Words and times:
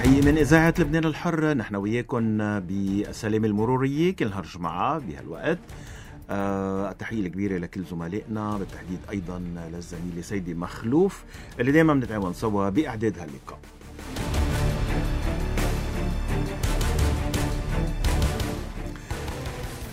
تحية 0.00 0.22
من 0.22 0.38
إذاعة 0.38 0.74
لبنان 0.78 1.04
الحر 1.04 1.54
نحن 1.54 1.76
وياكم 1.76 2.38
بالسلامة 2.60 3.46
المرورية 3.46 4.16
كل 4.16 4.30
نهار 4.30 4.44
جمعة 4.44 4.98
بهالوقت. 4.98 5.58
آه 6.30 6.90
التحية 6.90 7.26
الكبيرة 7.26 7.58
لكل 7.58 7.84
زملائنا 7.84 8.58
بالتحديد 8.58 8.98
أيضا 9.10 9.38
للزميلة 9.38 10.22
سيدي 10.22 10.54
مخلوف 10.54 11.24
اللي 11.60 11.72
دائما 11.72 11.94
بنتعاون 11.94 12.32
سوا 12.32 12.68
بإعداد 12.68 13.18
هاللقاء. 13.18 13.58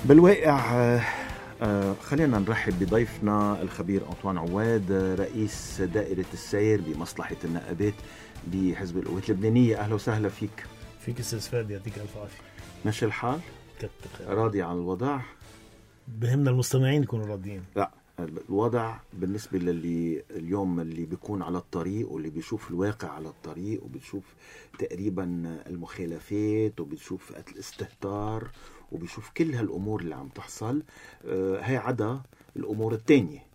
بالواقع 0.05 0.59
آه 1.61 1.95
خلينا 2.03 2.39
نرحب 2.39 2.79
بضيفنا 2.79 3.61
الخبير 3.61 4.01
أنطوان 4.09 4.37
عواد 4.37 5.15
رئيس 5.19 5.81
دائرة 5.81 6.25
السير 6.33 6.81
بمصلحة 6.87 7.35
النقابات 7.43 7.93
بحزب 8.54 8.98
القوات 8.98 9.30
اللبنانية 9.30 9.80
أهلا 9.80 9.95
وسهلا 9.95 10.30
فيك. 10.30 10.66
فيك 10.99 11.20
أستاذ 11.20 11.40
فادي 11.40 11.73
يعطيك 11.73 11.98
ألف 11.98 12.17
عافية. 12.17 12.41
ماشي 12.85 13.05
الحال؟ 13.05 13.40
راضي 14.27 14.62
عن 14.62 14.76
الوضع؟ 14.76 15.20
بهمنا 16.08 16.49
المستمعين 16.52 17.04
يكونوا 17.04 17.26
راضيين. 17.26 17.63
لا 17.76 17.91
الوضع 18.20 18.95
بالنسبة 19.13 19.59
للي 19.59 20.23
اليوم 20.31 20.80
اللي 20.80 21.05
بيكون 21.05 21.41
على 21.41 21.57
الطريق 21.57 22.12
واللي 22.12 22.30
بيشوف 22.30 22.70
الواقع 22.70 23.09
على 23.09 23.27
الطريق 23.27 23.84
وبيشوف 23.84 24.23
تقريبا 24.79 25.23
المخالفات 25.68 26.79
وبيشوف 26.79 27.34
الاستهتار 27.52 28.48
وبيشوف 28.91 29.29
كل 29.29 29.54
هالأمور 29.54 30.02
اللي 30.02 30.16
عم 30.16 30.27
تحصل 30.27 30.84
آه 31.26 31.59
هي 31.62 31.77
عدا 31.77 32.21
الأمور 32.55 32.93
التانية. 32.93 33.48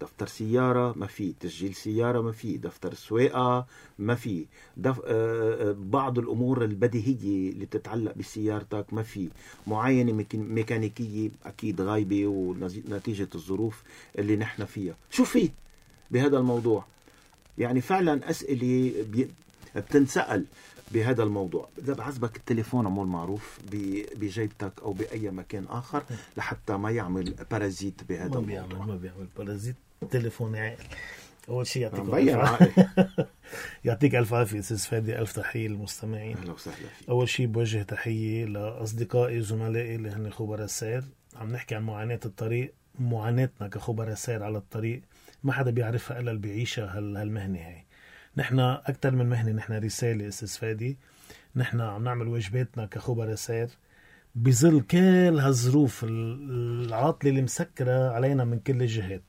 دفتر 0.00 0.26
سيارة 0.26 0.94
ما 0.96 1.06
في 1.06 1.32
تسجيل 1.40 1.74
سيارة 1.74 2.20
ما 2.20 2.32
في 2.32 2.56
دفتر 2.56 2.94
سواقة 2.94 3.66
ما 3.98 4.14
في 4.14 4.46
دف... 4.76 5.00
آه 5.04 5.76
بعض 5.78 6.18
الأمور 6.18 6.64
البديهية 6.64 7.50
اللي 7.52 7.66
تتعلق 7.66 8.14
بسيارتك 8.14 8.92
ما 8.92 9.02
في 9.02 9.28
معاينة 9.66 10.12
ميك... 10.12 10.34
ميكانيكية 10.34 11.30
أكيد 11.46 11.80
غايبة 11.80 12.26
ونتيجة 12.26 13.28
الظروف 13.34 13.82
اللي 14.18 14.36
نحن 14.36 14.64
فيها. 14.64 14.94
شو 15.10 15.24
في 15.24 15.50
بهذا 16.10 16.38
الموضوع؟ 16.38 16.84
يعني 17.58 17.80
فعلا 17.80 18.30
أسئلة 18.30 19.04
بي... 19.12 19.28
بتنسأل 19.76 20.44
بهذا 20.92 21.22
الموضوع. 21.22 21.68
إذا 21.78 21.94
بعزبك 21.94 22.36
التليفون 22.36 22.86
عمول 22.86 23.06
معروف 23.06 23.58
بجيبتك 24.16 24.72
أو 24.82 24.92
بأي 24.92 25.30
مكان 25.30 25.64
آخر 25.68 26.02
لحتى 26.36 26.76
ما 26.76 26.90
يعمل 26.90 27.34
بارازيت 27.50 28.00
بهذا 28.08 28.28
ما 28.28 28.38
الموضوع. 28.38 28.66
بيعمل 28.66 28.86
ما 28.88 28.96
بيعمل 28.96 29.26
بارازيت 29.38 29.74
تليفون 30.10 30.56
عاقل 30.56 30.84
أول 31.48 31.66
شيء 31.66 31.82
يعطيك 31.82 32.00
مبين 32.00 32.38
يعطيك 33.84 34.14
ألف 34.14 34.34
عافية 34.34 34.58
أستاذ 34.58 34.78
فادي. 34.78 35.18
ألف 35.18 35.32
تحية 35.32 35.68
للمستمعين. 35.68 36.36
أهلا 36.36 36.52
وسهلا 36.52 36.76
فيك. 36.76 37.08
أول 37.08 37.28
شيء 37.28 37.46
بوجه 37.46 37.82
تحية 37.82 38.44
لأصدقائي 38.44 39.38
وزملائي 39.38 39.94
اللي 39.94 40.10
هن 40.10 40.30
خبراء 40.30 40.64
السير. 40.64 41.04
عم 41.36 41.52
نحكي 41.52 41.74
عن 41.74 41.82
معاناة 41.82 42.20
الطريق 42.24 42.74
معاناتنا 42.98 43.68
كخبراء 43.68 44.12
السير 44.12 44.42
على 44.42 44.58
الطريق. 44.58 45.02
ما 45.44 45.52
حدا 45.52 45.70
بيعرفها 45.70 46.20
إلا 46.20 46.30
اللي 46.30 46.40
بيعيشها 46.42 46.98
هال- 46.98 47.16
هالمهنة 47.16 47.58
هاي. 47.58 47.84
نحن 48.36 48.60
أكثر 48.60 49.10
من 49.10 49.26
مهنة 49.28 49.52
نحن 49.52 49.72
رسالة 49.72 50.28
أستاذ 50.28 50.48
فادي. 50.48 50.98
نحن 51.56 51.80
عم 51.80 52.04
نعمل 52.04 52.28
واجباتنا 52.28 52.86
كخبراء 52.86 53.34
سير 53.34 53.68
بظل 54.34 54.80
كل 54.80 55.38
هالظروف 55.38 56.04
ال- 56.04 56.84
العاطلة 56.86 57.30
اللي 57.30 57.42
مسكرة 57.42 58.10
علينا 58.10 58.44
من 58.44 58.58
كل 58.58 58.82
الجهات. 58.82 59.22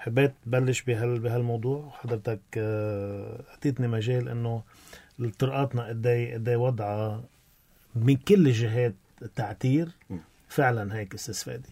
حبيت 0.00 0.32
بلش 0.46 0.82
بهال 0.82 1.18
بهالموضوع 1.18 1.90
حضرتك 1.90 2.40
آه، 2.56 3.42
أعطيتني 3.50 3.88
مجال 3.88 4.28
إنه 4.28 4.62
طرقاتنا 5.38 5.86
قد 5.88 6.06
إيه 6.06 6.34
قد 6.34 6.48
إيه 6.48 6.56
وضعها 6.56 7.22
من 7.94 8.16
كل 8.16 8.46
الجهات 8.46 8.94
تعتير. 9.36 9.88
فعلا 10.48 10.96
هيك 10.96 11.14
أستاذ 11.14 11.34
فادي 11.34 11.68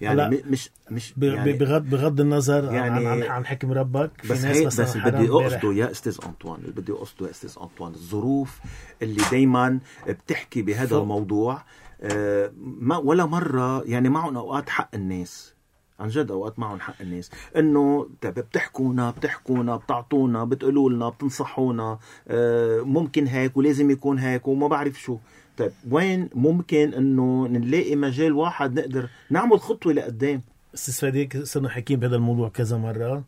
يعني 0.00 0.22
هلأ 0.22 0.42
مش 0.50 0.70
مش 0.90 1.14
يعني 1.18 1.52
بغض 1.52 1.82
بغض 1.82 2.20
النظر 2.20 2.68
عن 2.68 2.74
يعني- 2.74 3.06
عن, 3.06 3.22
عن 3.22 3.46
حكم 3.46 3.72
ربك 3.72 4.10
في 4.22 4.32
بس 4.32 4.44
ناس 4.44 4.80
بس 4.80 4.96
حرام 4.96 5.14
بدي. 5.22 5.28
أقصده 5.32 5.72
يا 5.72 5.90
أستاذ 5.90 6.18
أنطوان 6.26 6.60
اللي 6.60 6.72
بدي 6.72 6.92
أقصده 6.92 7.26
يا 7.26 7.30
أستاذ 7.30 7.54
أنطوان 7.62 7.92
الظروف 7.92 8.60
اللي 9.02 9.22
دايما 9.30 9.78
بتحكي 10.08 10.62
بهذا 10.62 10.86
فوق. 10.88 11.00
الموضوع 11.02 11.62
آه، 12.02 12.50
ما 12.58 12.96
ولا 12.96 13.26
مرة 13.26 13.82
يعني 13.84 14.08
معهم 14.08 14.36
أوقات 14.36 14.68
حق 14.68 14.90
الناس 14.94 15.53
عن 16.00 16.08
جد 16.08 16.30
أوقات 16.30 16.58
معهم 16.58 16.80
حق 16.80 16.94
الناس. 17.00 17.30
إنه 17.56 18.08
طيب 18.22 18.34
بتحكونا 18.34 19.10
بتحكونا 19.10 19.76
بتعطونا 19.76 20.44
بتقولوا 20.44 20.90
لنا 20.90 21.08
بتنصحونا 21.08 21.98
آه، 22.28 22.80
ممكن 22.80 23.26
هيك 23.26 23.56
ولازم 23.56 23.90
يكون 23.90 24.18
هيك 24.18 24.48
وما 24.48 24.68
بعرف 24.68 25.00
شو. 25.00 25.18
طيب 25.58 25.72
وين 25.90 26.28
ممكن 26.34 26.94
إنه 26.94 27.46
نلاقي 27.48 27.96
مجال 27.96 28.32
واحد 28.32 28.80
نقدر 28.80 29.08
نعمل 29.30 29.60
خطوة 29.60 29.92
لقدام؟ 29.92 30.42
أستاذ 30.74 30.94
فادي 30.94 31.44
صرنا 31.44 31.68
حكيين 31.68 32.00
بهذا 32.00 32.16
الموضوع 32.16 32.48
كذا 32.48 32.76
مرة. 32.76 33.24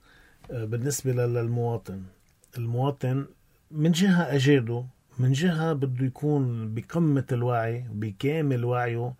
آه، 0.51 0.65
بالنسبة 0.65 1.13
لل- 1.13 1.35
للمواطن. 1.35 2.03
المواطن 2.59 3.27
من 3.71 3.93
جهة 3.93 4.23
اجاده 4.23 4.85
من 5.19 5.33
جهة 5.33 5.73
بده 5.73 6.05
يكون 6.07 6.75
بقمة 6.75 7.25
الوعي 7.33 7.85
بكامل 7.93 8.65
وعيه 8.65 9.13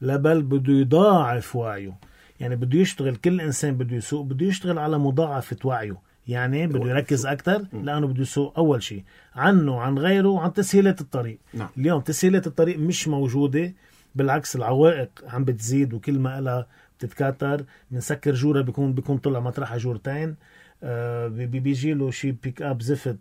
لبل 0.00 0.42
بده 0.42 0.72
يضاعف 0.72 1.56
وعيه. 1.56 1.94
يعني 2.40 2.56
بده 2.56 2.78
يشتغل 2.78 3.16
كل 3.16 3.40
إنسان 3.40 3.76
بده 3.76 3.96
يسوق 3.96 4.24
بده 4.26 4.46
يشتغل 4.46 4.78
على 4.78 4.98
مضاعفة 4.98 5.56
وعيه. 5.64 5.96
يعني 6.28 6.66
بده 6.66 6.90
يركز 6.90 7.26
أكثر 7.26 7.64
لأنه 7.72 8.06
بده 8.06 8.22
يسوق 8.22 8.58
أول 8.58 8.82
شيء. 8.82 9.04
عنه 9.34 9.76
وعن 9.76 9.98
غيره 9.98 10.28
وعن 10.28 10.52
تسهيلات 10.52 11.00
الطريق. 11.00 11.38
نعم. 11.54 11.68
اليوم 11.78 12.00
تسهيلات 12.00 12.46
الطريق 12.46 12.78
مش 12.78 13.08
موجودة. 13.08 13.72
بالعكس 14.14 14.56
العوائق 14.56 15.10
عم 15.28 15.44
بتزيد 15.44 15.94
وكل 15.94 16.18
ما 16.18 16.40
لها 16.40 16.66
بتتكاثر. 16.98 17.64
بنسكر 17.90 18.34
جورة 18.34 18.60
بيكون 18.60 18.92
بيكون 18.92 19.18
طلع 19.18 19.40
مطرحها 19.40 19.78
جورتين. 19.78 20.36
آه 20.82 21.28
بي- 21.28 21.46
بي- 21.46 21.60
بيجي 21.60 21.94
له 21.94 22.10
شيء 22.10 22.34
pick 22.42 22.62
up 22.62 22.82
زفت. 22.82 23.16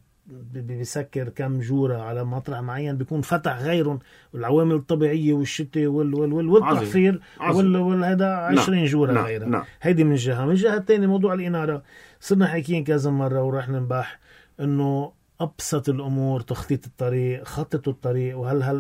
بيسكر 0.54 1.30
كم 1.30 1.60
جورة 1.60 1.98
على 1.98 2.24
مطرح 2.24 2.60
معين 2.60 2.98
بيكون 2.98 3.22
فتح 3.22 3.60
غيرهم 3.60 4.00
العوامل 4.36 4.76
الطبيعية 4.76 5.34
والشتاء 5.34 5.88
وال 5.88 6.14
وال 6.16 6.34
وال 6.34 6.50
والتحفير. 6.50 7.22
وال 7.50 7.78
والهذا 7.78 8.28
20 8.28 8.86
جورة 8.86 9.12
نعم. 9.12 9.26
غيرها 9.26 9.48
نعم. 9.48 9.64
هيدي 9.82 10.04
من 10.04 10.16
جهة. 10.16 10.46
من 10.46 10.54
جهة 10.54 10.78
الثانية 10.78 11.08
موضوع 11.08 11.34
الإنارة. 11.34 11.84
صرنا 12.20 12.48
حاكيين 12.48 12.84
كذا 12.84 13.12
مرة 13.12 13.44
وراح 13.44 13.70
ننبح 13.70 14.20
إنه 14.60 15.12
أبسط 15.40 15.90
الأمور 15.90 16.42
تخطيط 16.42 16.86
الطريق 16.86 17.44
خطط 17.44 17.88
الطريق 17.88 18.38
وهل 18.38 18.64
هل 18.64 18.78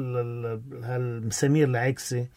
هالمسامير 0.83 1.67
العكسة؟ 1.67 2.19
آه، 2.19 2.27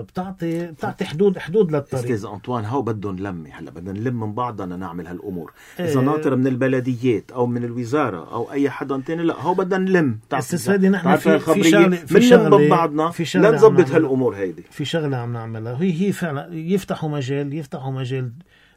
بتعطي 0.00 0.66
بتعطي 0.66 1.04
حدود 1.04 1.38
حدود 1.38 1.72
للطريق 1.72 2.02
أستاذ 2.14 2.26
انطوان 2.30 2.64
هو 2.64 2.82
بده 2.82 3.12
نلمي 3.12 3.50
هلا 3.50 3.70
بدنا 3.70 3.92
نلم 3.92 4.20
من 4.20 4.32
بعضنا 4.34 4.76
نعمل 4.76 5.06
هالأمور 5.06 5.52
إذا 5.80 6.00
إيه. 6.00 6.06
ناطر 6.06 6.36
من 6.36 6.46
البلديات 6.46 7.32
أو 7.32 7.46
من 7.46 7.64
الوزارة 7.64 8.32
أو 8.34 8.52
أي 8.52 8.70
حدا 8.70 9.02
تاني 9.06 9.22
لا 9.22 9.40
هو 9.40 9.54
بدنا 9.54 9.78
نلم 9.78 10.18
أستاذ 10.32 10.58
فادي 10.58 10.88
نحن 10.88 11.16
في- 11.16 11.38
في؟ 11.38 11.62
شغلة- 11.62 11.94
في 12.06 12.14
بنلم 12.14 12.30
شغلة- 12.50 12.54
ببعضنا 12.54 13.10
في 13.10 13.38
لنظبط 13.38 13.70
نعملها. 13.78 13.96
هالأمور 13.96 14.34
هيدي 14.36 14.62
في 14.70 14.84
شغلة 14.84 15.16
عم 15.16 15.32
نعملها 15.32 15.76
هي 15.82 16.00
هي 16.06 16.12
فعلا 16.12 16.48
يفتحوا 16.54 17.08
مجال 17.10 17.54
يفتحوا 17.54 17.92
مجال 17.92 18.32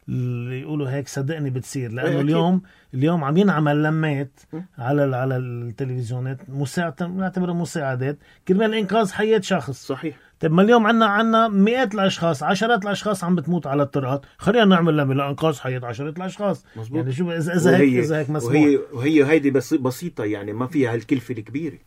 اللي 0.08 0.60
يقولوا 0.60 0.90
هيك 0.90 1.08
صدقني 1.08 1.50
بتصير 1.50 1.92
لأنه. 1.92 2.20
اليوم 2.20 2.62
اليوم 2.94 3.24
عم 3.24 3.36
ينعمل 3.36 3.82
لمات. 3.82 4.40
على 4.78 5.16
على 5.16 5.36
التلفزيونات 5.36 6.38
مساعد 6.50 7.02
نعتبرها 7.02 7.54
مساعدات 7.54 8.18
كرمال 8.48 8.74
إنقاذ 8.74 9.12
حياة 9.12 9.40
شخص 9.40 9.86
صحيح 9.86 10.16
طيب 10.40 10.52
ما 10.52 10.62
اليوم 10.62 10.86
عنا 10.86 11.06
عنا 11.06 11.48
مئات 11.48 11.94
الأشخاص 11.94 12.42
عشرات 12.42 12.84
الأشخاص 12.84 13.24
عم 13.24 13.34
بتموت 13.34 13.66
على 13.66 13.82
الطرقات 13.82 14.26
خلينا 14.38 14.64
نعمل 14.64 14.96
لمة 14.96 15.14
لإنقاذ 15.14 15.58
حياة 15.60 15.80
عشرات 15.84 16.16
الأشخاص 16.16 16.64
مزبوط. 16.76 16.98
يعني 16.98 17.12
شوف 17.12 17.28
اذا 17.28 17.54
إذا 17.54 17.76
هيك 17.76 18.04
إذا 18.04 18.18
هيك 18.18 18.30
مسموح 18.30 18.54
وهي 18.54 18.78
وهي 18.92 19.24
هيدي 19.24 19.50
بس 19.50 19.74
بسيطة 19.74 20.24
يعني 20.24 20.52
ما 20.52 20.66
فيها 20.66 20.94
هالكلفة 20.94 21.34
الكبيرة 21.34 21.78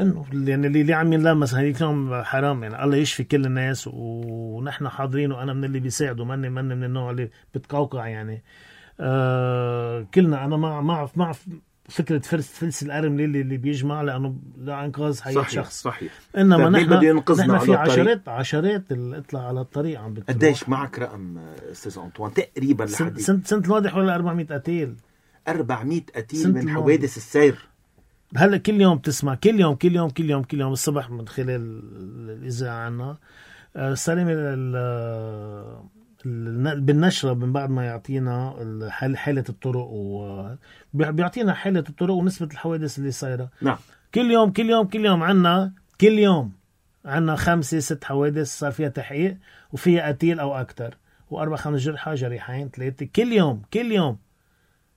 إنه 0.00 0.24
يعني 0.32 0.66
اللي 0.66 0.80
اللي 0.80 0.94
عم 0.94 1.12
ينلمس 1.12 1.54
هذيك 1.54 1.76
اليوم 1.76 2.22
حرام 2.22 2.62
يعني 2.62 2.84
الله 2.84 2.96
يشفي 2.96 3.24
كل 3.24 3.46
الناس 3.46 3.88
ونحن 3.92 4.88
حاضرين 4.88 5.32
وأنا 5.32 5.52
من 5.52 5.64
اللي 5.64 5.80
بيساعدوا 5.80 6.24
ماني 6.24 6.50
ماني 6.50 6.74
من 6.74 6.84
النوع 6.84 7.10
اللي 7.10 7.30
بتقوقع 7.54 8.06
يعني. 8.08 8.42
آه 9.00 10.06
كلنا 10.14 10.44
أنا 10.44 10.56
مع 10.56 10.80
مع 10.80 11.08
مع 11.16 11.32
فكرة 11.88 12.18
فلس 12.18 12.48
فلس 12.52 12.82
الأرم 12.82 13.20
اللي 13.20 13.40
اللي 13.40 13.56
بيجمع 13.56 14.02
لأنه 14.02 14.36
لانقاذ 14.58 15.20
حياه 15.22 15.34
صحيح 15.34 15.48
شخص 15.50 15.82
صحيح. 15.82 16.12
إنما 16.38 16.56
طيب 16.56 16.72
نحن 16.72 16.86
بده 16.86 17.08
ينقذنا 17.08 17.54
نحن 17.54 17.64
في؟ 17.64 17.74
عشرات 17.74 18.28
عشرات 18.28 18.92
اللي 18.92 19.18
اطلع 19.18 19.48
على 19.48 19.60
الطريق 19.60 20.00
عم 20.00 20.14
بتروح. 20.14 20.28
قديش 20.36 20.68
معك 20.68 20.98
رقم 20.98 21.38
أستاذ 21.72 21.98
أنطوان؟ 21.98 22.32
تقريبا 22.34 22.84
لحد 22.84 23.18
سنة 23.18 23.40
سنة 23.44 23.62
الواضح 23.64 23.96
ولا 23.96 24.14
400 24.14 24.46
قتيل؟ 24.46 24.94
400 25.48 26.00
قتيل 26.16 26.54
من. 26.54 26.70
حوادث 26.70 27.16
السير. 27.16 27.69
هلا 28.36 28.56
كل 28.56 28.80
يوم 28.80 28.98
تسمع 28.98 29.34
كل 29.34 29.60
يوم 29.60 29.74
كل 29.74 29.96
يوم 29.96 30.10
كل 30.10 30.30
يوم 30.30 30.42
كل 30.42 30.60
يوم 30.60 30.72
الصبح 30.72 31.10
من 31.10 31.28
خلال 31.28 31.80
الإذاعة 32.30 32.74
عنا. 32.86 33.16
آه، 33.76 33.94
ال- 36.26 36.80
بالنشرة 36.80 37.34
من 37.34 37.52
بعد 37.52 37.70
ما 37.70 37.84
يعطينا 37.84 38.54
حالة 39.16 39.44
الطرق 39.48 39.86
و 39.90 40.46
بيعطينا 40.94 41.54
حالة 41.54 41.84
الطرق 41.88 42.14
ونسبة 42.14 42.48
الحوادث 42.52 42.98
اللي 42.98 43.10
صايرة. 43.10 43.50
نعم. 43.62 43.76
كل 44.14 44.30
يوم 44.30 44.52
كل 44.52 44.70
يوم 44.70 44.86
كل 44.86 45.04
يوم 45.04 45.22
عنا 45.22 45.72
كل 46.00 46.18
يوم 46.18 46.52
عنا 47.04 47.36
خمسة 47.36 47.78
ست 47.78 48.04
حوادث 48.04 48.58
صار 48.58 48.72
فيها 48.72 48.88
تحقيق 48.88 49.36
وفيها 49.72 50.08
قتيل 50.08 50.40
أو 50.40 50.54
أكثر 50.54 50.94
وأربع 51.30 51.56
خمس 51.56 51.80
جرحى 51.80 52.14
جريحين 52.14 52.68
ثلاثة. 52.68 53.08
كل 53.16 53.32
يوم 53.32 53.62
كل 53.72 53.92
يوم. 53.92 54.18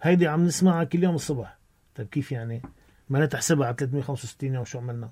هيدي 0.01 0.27
عم 0.27 0.43
نسمعها 0.45 0.83
كل 0.83 1.03
يوم 1.03 1.15
الصبح. 1.15 1.57
طيب 1.95 2.07
كيف 2.07 2.31
يعني؟ 2.31 2.61
ما 3.09 3.25
تحسبها 3.25 3.67
على 3.67 3.75
365 3.79 4.53
يوم 4.53 4.65
شو 4.65 4.79
عملنا. 4.79 5.09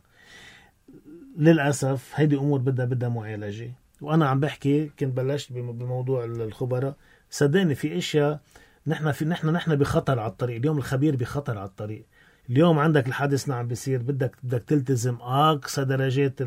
للأسف 1.37 2.11
هيدي 2.15 2.35
أمور 2.37 2.59
بدها 2.59 2.85
بدها 2.85 3.09
معالجة. 3.09 3.71
وأنا 4.01 4.27
عم 4.27 4.39
بحكي 4.39 4.91
كنت 4.99 5.17
بلشت 5.17 5.51
بموضوع 5.51 6.23
الخبراء. 6.23 6.95
صدقني 7.29 7.75
في 7.75 7.97
أشياء 7.97 8.39
نحن 8.87 9.11
في 9.11 9.25
نحن 9.25 9.49
نحن 9.49 9.75
بخطر 9.75 10.19
على 10.19 10.31
الطريق. 10.31 10.55
اليوم 10.57 10.77
الخبير 10.77 11.15
بخطر 11.15 11.57
على 11.57 11.67
الطريق. 11.67 12.05
اليوم 12.49 12.79
عندك 12.79 13.07
الحادث 13.07 13.43
اللي 13.43 13.55
عم 13.55 13.67
بيصير 13.67 14.01
بدك 14.01 14.35
بدك 14.43 14.63
تلتزم. 14.63 15.15
اقصى 15.21 15.85
درجات 15.85 16.39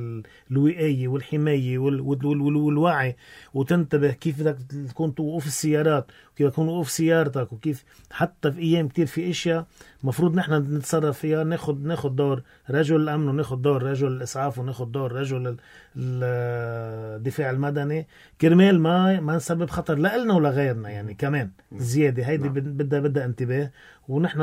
الوقاية 0.50 1.08
والحماية 1.08 1.79
والوعي. 1.79 3.17
وتنتبه 3.55 4.11
كيف 4.11 4.41
بدك 4.41 4.56
تكون 4.88 5.14
توقف 5.14 5.46
السيارات. 5.46 6.06
وكيف 6.35 6.53
تكون 6.53 6.69
وقوف 6.69 6.91
سيارتك 6.91 7.53
وكيف 7.53 7.85
حتى 8.11 8.53
في 8.53 8.61
أيام 8.61 8.89
كتير 8.89 9.07
في 9.07 9.31
أشياء 9.31 9.67
مفروض 10.05 10.35
نحن 10.35 10.53
نتصرف 10.55 11.19
فيها 11.19 11.45
ناخذ 11.45 11.79
ناخذ 11.79 12.09
دور 12.09 12.43
رجل 12.71 12.97
الأمن 12.97 13.29
وناخذ 13.29 13.57
دور 13.57 13.83
رجل 13.83 14.07
الإسعاف 14.07 14.59
وناخذ 14.59 14.85
دور 14.85 15.13
رجل 15.13 15.57
الدفاع 15.97 17.51
المدني. 17.51 18.07
كرمال 18.41 18.81
ما 18.81 19.21
ما 19.21 19.37
نسبب 19.37 19.71
خطر 19.71 19.95
لنا 19.95 20.35
ولغيرنا 20.35 20.89
يعني 20.89 21.15
كمان 21.15 21.51
زيادة. 21.73 22.27
هيدي 22.27 22.45
نعم. 22.45 22.53
بدها 22.53 23.01
بدها 23.01 23.25
انتباه. 23.25 23.71
ونحن 24.09 24.41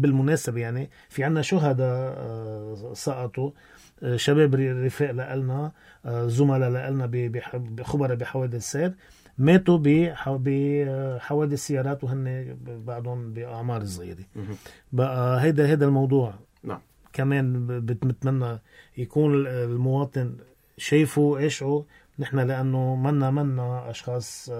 بالمناسبه 0.00 0.60
يعني 0.60 0.90
في 1.08 1.24
عنا 1.24 1.42
شهداء 1.42 2.14
آه، 2.18 2.92
سقطوا 2.94 3.50
آه، 4.02 4.16
شباب 4.16 4.54
رفاق 4.54 5.10
لنا 5.10 5.72
آه، 6.06 6.26
زملاء 6.26 6.90
لنا 6.90 7.10
بخبراء 7.54 8.16
بحوادث 8.16 8.54
السير 8.54 8.94
ماتوا 9.38 9.78
بحوادث 10.38 11.58
سيارات 11.66 12.04
وهن 12.04 12.56
بعضهم 12.86 13.32
بأعمار 13.32 13.84
صغيرة. 13.84 14.24
بقى 14.92 15.42
هيدا 15.42 15.66
هيدا 15.68 15.86
الموضوع. 15.86 16.34
نعم. 16.62 16.80
كمان 17.12 17.66
بتمنى 17.86 18.58
يكون 18.98 19.46
المواطن 19.46 20.36
شايفه 20.78 21.38
ايشعه 21.38 21.84
نحن 22.18 22.38
لأنه 22.38 22.96
منا 22.96 23.30
منا 23.30 23.90
أشخاص 23.90 24.50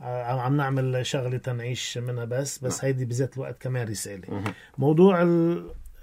عم 0.00 0.56
نعمل 0.56 1.06
شغلة 1.06 1.38
تنعيش 1.38 1.98
منها 1.98 2.24
بس 2.24 2.58
بس 2.58 2.76
نعم. 2.78 2.86
هيدي 2.86 3.04
بذات 3.04 3.34
الوقت 3.36 3.62
كمان 3.62 3.88
رسالة. 3.88 4.42
موضوع 4.78 5.22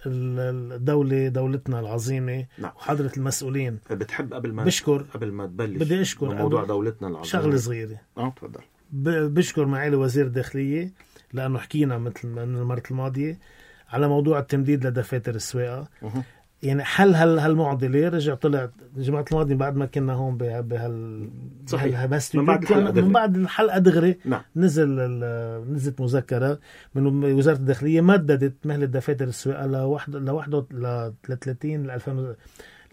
الدولة 0.06 1.28
دولتنا 1.28 1.80
العظيمة 1.80 2.46
نعم. 2.58 2.72
وحضرة 2.76 3.12
المسؤولين. 3.18 3.80
بتحب 3.92 4.34
قبل 4.34 4.54
ما 4.54 4.64
بشكر. 4.64 5.06
قبل 5.14 5.32
ما 5.32 5.46
تبلش 5.46 5.84
بدي 5.84 6.02
أشكر 6.02 6.36
موضوع 6.36 6.64
دولتنا 6.64 7.08
العظيمة 7.08 7.28
شغلة 7.28 7.58
صغيرة. 7.58 7.98
آه 8.18 8.30
تفضل. 8.30 8.62
بشكر 9.30 9.66
معالي 9.66 9.96
وزير 9.96 10.26
الداخلية 10.26 10.92
لأنه 11.34 11.60
حكينا 11.60 11.98
مثل 11.98 12.28
من 12.28 12.38
المرة 12.38 12.84
الماضية 12.92 13.40
على 13.90 14.08
موضوع 14.08 14.40
التمديد 14.40 14.86
لدفاتر 14.88 15.36
السواقة. 15.36 15.88
يعني 16.64 16.84
حل 16.84 17.16
هال 17.16 17.40
هالمعضله 17.40 18.10
رجع 18.10 18.36
طلع 18.36 18.70
الجمعه 18.98 19.26
الماضيه 19.32 19.56
بعد 19.56 19.76
ما 19.76 19.86
كنا 19.86 20.14
هون 20.14 20.38
بهال 20.38 21.30
صحيح. 21.68 22.10
من 22.36 22.46
بعد 22.46 22.62
الحلقة 22.64 23.02
من 23.02 23.12
بعد 23.12 23.36
الحلقة 23.38 23.80
دغري 23.80 24.18
نعم. 24.26 24.42
نزل 24.56 24.90
نزلت 25.72 26.02
مذكرة 26.02 26.60
من 26.96 27.24
وزارة 27.24 27.58
الداخلية 27.58 28.02
مددت 28.02 28.54
مهله 28.66 28.86
دفاتر 28.86 29.28
السواقه 29.28 29.66
لوحده 29.66 30.20
لوحده 30.20 30.66
ل 30.72 31.12
30 31.38 31.84
ل 31.84 31.92
2000 31.92 32.12
ل 32.12 32.36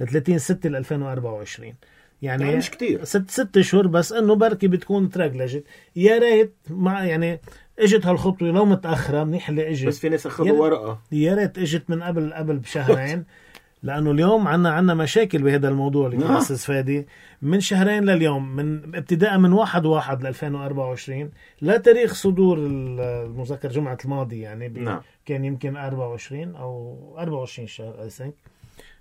30 0.06 0.38
6 0.38 0.68
ل 0.68 0.76
2024 0.76 1.74
يعني, 2.22 2.44
يعني 2.44 2.56
مش 2.56 2.70
كثير 2.70 3.04
ست 3.04 3.30
ست 3.30 3.56
اشهر 3.56 3.86
بس 3.86 4.12
إنه 4.12 4.34
بركي 4.34 4.68
بتكون 4.68 5.10
تراجلجت. 5.10 5.64
يا 5.96 6.18
ريت 6.18 6.54
مع 6.70 7.04
يعني 7.04 7.40
إجت 7.78 8.06
هالخطوة 8.06 8.48
لو 8.48 8.64
متأخرة 8.64 9.24
منيح 9.24 9.48
اللي 9.48 9.70
إجت. 9.70 9.86
بس 9.86 9.98
في 9.98 10.08
ناس 10.08 10.26
أخذوا 10.26 10.60
ورقة. 10.60 11.00
يا 11.12 11.34
ريت 11.34 11.58
إجت 11.58 11.90
من 11.90 12.02
قبل 12.02 12.32
قبل 12.32 12.56
بشهرين. 12.56 13.24
لأنه 13.82 14.10
اليوم 14.10 14.48
عنا 14.48 14.70
عنا 14.70 14.94
مشاكل 14.94 15.42
بهذا 15.42 15.68
الموضوع 15.68 16.06
اللي 16.06 16.16
كان 16.16 16.36
أستاذ 16.36 16.58
فادي. 16.58 17.06
من 17.42 17.60
شهرين 17.60 18.04
لليوم 18.04 18.56
من 18.56 18.94
ابتداء 18.96 19.38
من 19.38 19.52
1 19.52 19.86
1 19.86 20.22
ل 20.22 20.26
2024 20.26 21.30
لتاريخ 21.62 22.14
صدور 22.14 22.58
المذكر 22.58 23.68
جمعة 23.68 23.98
الماضي 24.04 24.40
يعني 24.40 24.68
نعم. 24.68 25.00
كان 25.26 25.44
يمكن 25.44 25.76
24 25.76 26.56
أو 26.56 26.96
24 27.18 27.68
شهر 27.68 28.02
اي 28.02 28.10
ثينك 28.10 28.34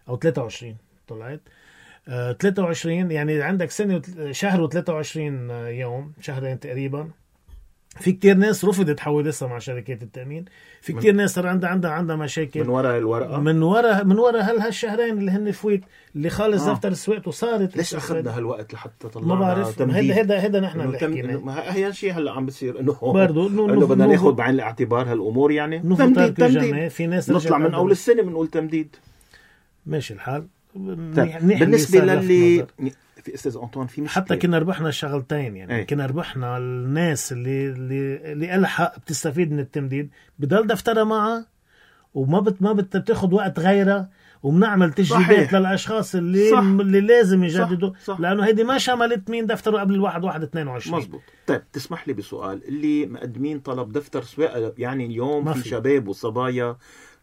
أو 0.09 0.18
23 0.18 0.75
طلعت. 1.07 1.41
آه 2.09 2.31
23 2.31 3.12
يعني 3.12 3.41
عندك 3.41 3.71
سنة 3.71 4.01
شهر 4.31 4.69
و23 4.69 5.18
يوم 5.68 6.13
شهرين 6.21 6.59
تقريبا. 6.59 7.09
في 7.99 8.11
كتير 8.11 8.35
ناس 8.38 8.65
رفضت 8.65 8.99
حوادثها 8.99 9.47
مع 9.47 9.59
شركات 9.59 10.03
التأمين. 10.03 10.45
في 10.81 10.94
كتير 10.94 11.13
ناس 11.13 11.33
صار 11.33 11.47
عندها 11.47 11.69
عندها 11.69 11.91
عندها 11.91 12.15
مشاكل. 12.15 12.59
من 12.63 12.69
وراء 12.69 12.97
الورقة؟ 12.97 13.39
من 13.39 13.63
وراء 13.63 14.05
من 14.05 14.19
وراء 14.19 14.41
هال 14.41 14.59
هالشهرين 14.59 15.17
اللي 15.17 15.31
هن 15.31 15.51
فويت 15.51 15.81
اللي 16.15 16.29
خالص 16.29 16.63
آه. 16.63 16.73
دفتر 16.73 16.94
سويته 16.94 17.31
صارت 17.31 17.77
ليش 17.77 17.95
أخذنا 17.95 18.38
هالوقت 18.38 18.73
لحتى 18.73 19.07
طلعنا 19.07 19.33
ما 19.33 19.39
بعرف. 19.39 19.81
هيدا 19.81 20.15
هيدا 20.15 20.41
هيدا 20.41 20.59
نحن 20.59 20.81
اللي 20.81 20.97
حكينا 20.97 21.73
هي 21.73 21.94
شيء 21.94 22.13
هلأ 22.13 22.31
عم 22.31 22.45
بصير 22.45 22.79
انه 22.79 22.97
برضه 23.01 23.47
إنه 23.47 23.88
بدنا 23.88 24.05
ناخذ 24.05 24.31
بعين 24.31 24.55
الاعتبار 24.55 25.11
هالأمور 25.11 25.51
يعني. 25.51 25.79
تمديد 25.79 26.33
تمديد. 26.33 26.88
في 26.88 27.07
ناس 27.07 27.29
نطلع 27.29 27.57
من 27.57 27.73
أول 27.73 27.91
السنة 27.91 28.21
بنقول 28.21 28.47
تمديد. 28.47 28.95
ماشي 29.85 30.13
الحال. 30.13 30.47
طيب. 31.15 31.38
بالنسبة 31.41 31.99
للي 31.99 32.65
في 33.27 33.35
أستاذ 33.35 33.57
أنطوان 33.63 33.88
في 33.88 34.01
مشكلة. 34.01 34.24
حتى 34.24 34.38
كنا 34.38 34.57
ربحنا 34.57 34.91
شغلتين 34.91 35.56
يعني. 35.57 35.75
أي. 35.75 35.85
كنا 35.85 36.06
ربحنا 36.06 36.57
الناس 36.57 37.31
اللي 37.31 37.69
اللي 37.69 38.56
اللي 38.56 38.68
حق 38.68 39.00
بتستفيد 39.00 39.51
من 39.51 39.59
التمديد. 39.59 40.09
بضل 40.39 40.68
دفترها 40.68 41.03
معها 41.03 41.45
وما 42.13 42.39
بت 42.39 42.62
ما 42.62 42.74
بت 42.74 42.97
بتاخذ 42.97 43.33
وقت 43.33 43.59
غيرها 43.59 44.09
وبنعمل 44.44 44.94
تجديدات 44.94 45.53
للأشخاص 45.53 46.15
اللي 46.15 46.51
صح. 46.51 46.57
اللي 46.59 47.01
لازم 47.01 47.44
يجددوا. 47.44 47.89
صح. 47.89 48.03
صح. 48.03 48.19
لأنه 48.19 48.45
هيدي 48.45 48.63
ما 48.63 48.77
شملت 48.77 49.30
مين 49.30 49.45
دفتره 49.45 49.80
قبل 49.80 49.94
الواحد 49.94 50.23
واحد 50.23 50.44
22 50.44 50.97
مزبوط 51.00 51.21
طيب 51.47 51.62
تسمح 51.73 52.07
لي 52.07 52.13
بسؤال. 52.13 52.68
اللي 52.68 53.06
مقدمين 53.06 53.59
طلب 53.59 53.91
دفتر 53.91 54.23
سواقه 54.23 54.73
يعني 54.77 55.06
اليوم 55.06 55.53
في, 55.53 55.59
في. 55.62 55.69
شباب 55.69 56.07
وصبايا 56.07 56.75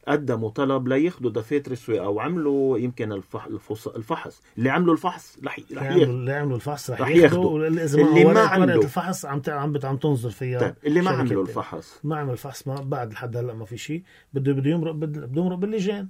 قدموا 0.09 0.51
طلب 0.51 0.89
لياخذوا 0.89 1.31
دفاتر 1.31 1.73
السواقة 1.73 2.09
وعملوا 2.09 2.79
يمكن 2.79 3.13
الفحص. 3.13 4.43
اللي 4.59 4.71
عملوا 4.71 4.93
الفحص 4.93 5.39
رح 5.45 5.61
رح 5.75 5.91
اللي 5.91 6.33
عملوا 6.33 6.57
الفحص 6.57 6.91
رح, 6.91 7.09
ياخذوا 7.09 7.67
اللي 7.67 8.25
ما 8.25 8.41
عملوا. 8.41 8.83
الفحص 8.83 9.25
عم 9.25 9.43
عم 9.49 9.75
عم 9.85 9.97
تنظر 9.97 10.31
فيها 10.31 10.61
طيب 10.61 10.75
اللي 10.87 11.01
ما 11.01 11.11
عملوا 11.11 11.43
الفحص. 11.43 12.01
ما 12.05 12.17
عمل 12.17 12.33
الفحص 12.33 12.69
ما 12.69 12.75
بعد 12.75 13.13
لحد 13.13 13.37
هلأ 13.37 13.55
ما 13.55 13.65
في 13.65 13.77
شيء 13.77 14.03
بده 14.33 14.53
بده 14.53 14.71
يمرق 14.71 14.93
بده 14.93 15.43
يمرق 15.43 15.59
باللجان. 15.59 16.09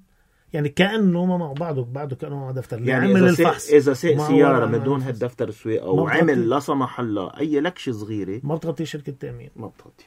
يعني 0.52 0.68
كأنه 0.68 1.24
ما 1.24 1.36
مع 1.36 1.52
بعضه 1.52 1.84
بعده 1.84 2.16
كأنه 2.16 2.36
مع 2.40 2.50
دفتر. 2.50 2.78
اللي 2.78 2.90
يعني 2.90 3.06
عمل 3.06 3.16
إذا 3.16 3.30
الفحص 3.30 3.70
إذا 3.70 3.92
ساق 3.92 4.28
سيارة 4.28 4.66
من 4.66 4.82
دون 4.82 5.02
هالدفتر 5.02 5.48
السواقة 5.48 5.90
وعمل 5.90 6.48
لا 6.48 6.60
سمح 6.60 7.00
الله 7.00 7.30
أي 7.40 7.60
لكشة 7.60 7.92
صغيرة 7.92 8.40
ما 8.42 8.54
بتغطي 8.54 8.84
شركة 8.84 9.10
التأمين. 9.10 9.50
ما 9.56 9.66
بتغطي 9.66 10.04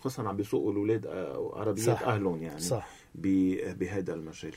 خصوصا 0.00 0.28
عم 0.28 0.36
بيسوقوا 0.36 0.72
الأولاد 0.72 1.06
آه، 1.06 1.52
عربيات 1.54 2.02
أهلهم 2.02 2.42
يعني 2.42 2.60
صح. 2.60 2.88
بهذا 3.14 4.14
المجال 4.14 4.54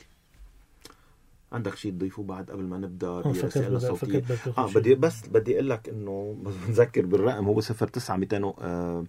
عندك 1.52 1.74
شيء 1.74 1.92
تضيفه 1.92 2.22
بعد 2.22 2.50
قبل 2.50 2.62
ما 2.62 2.78
نبدأ 2.78 3.20
برسائل 3.20 3.76
الصوتيه 3.76 4.24
آه 4.58 4.68
بدي 4.72 4.94
بس 4.94 5.26
بدي 5.26 5.54
أقول 5.54 5.70
لك 5.70 5.88
إنه 5.88 6.36
بنذكر 6.66 7.06
بالرقم 7.06 7.44
هو 7.46 7.60
09 7.60 8.16
200 8.16 9.06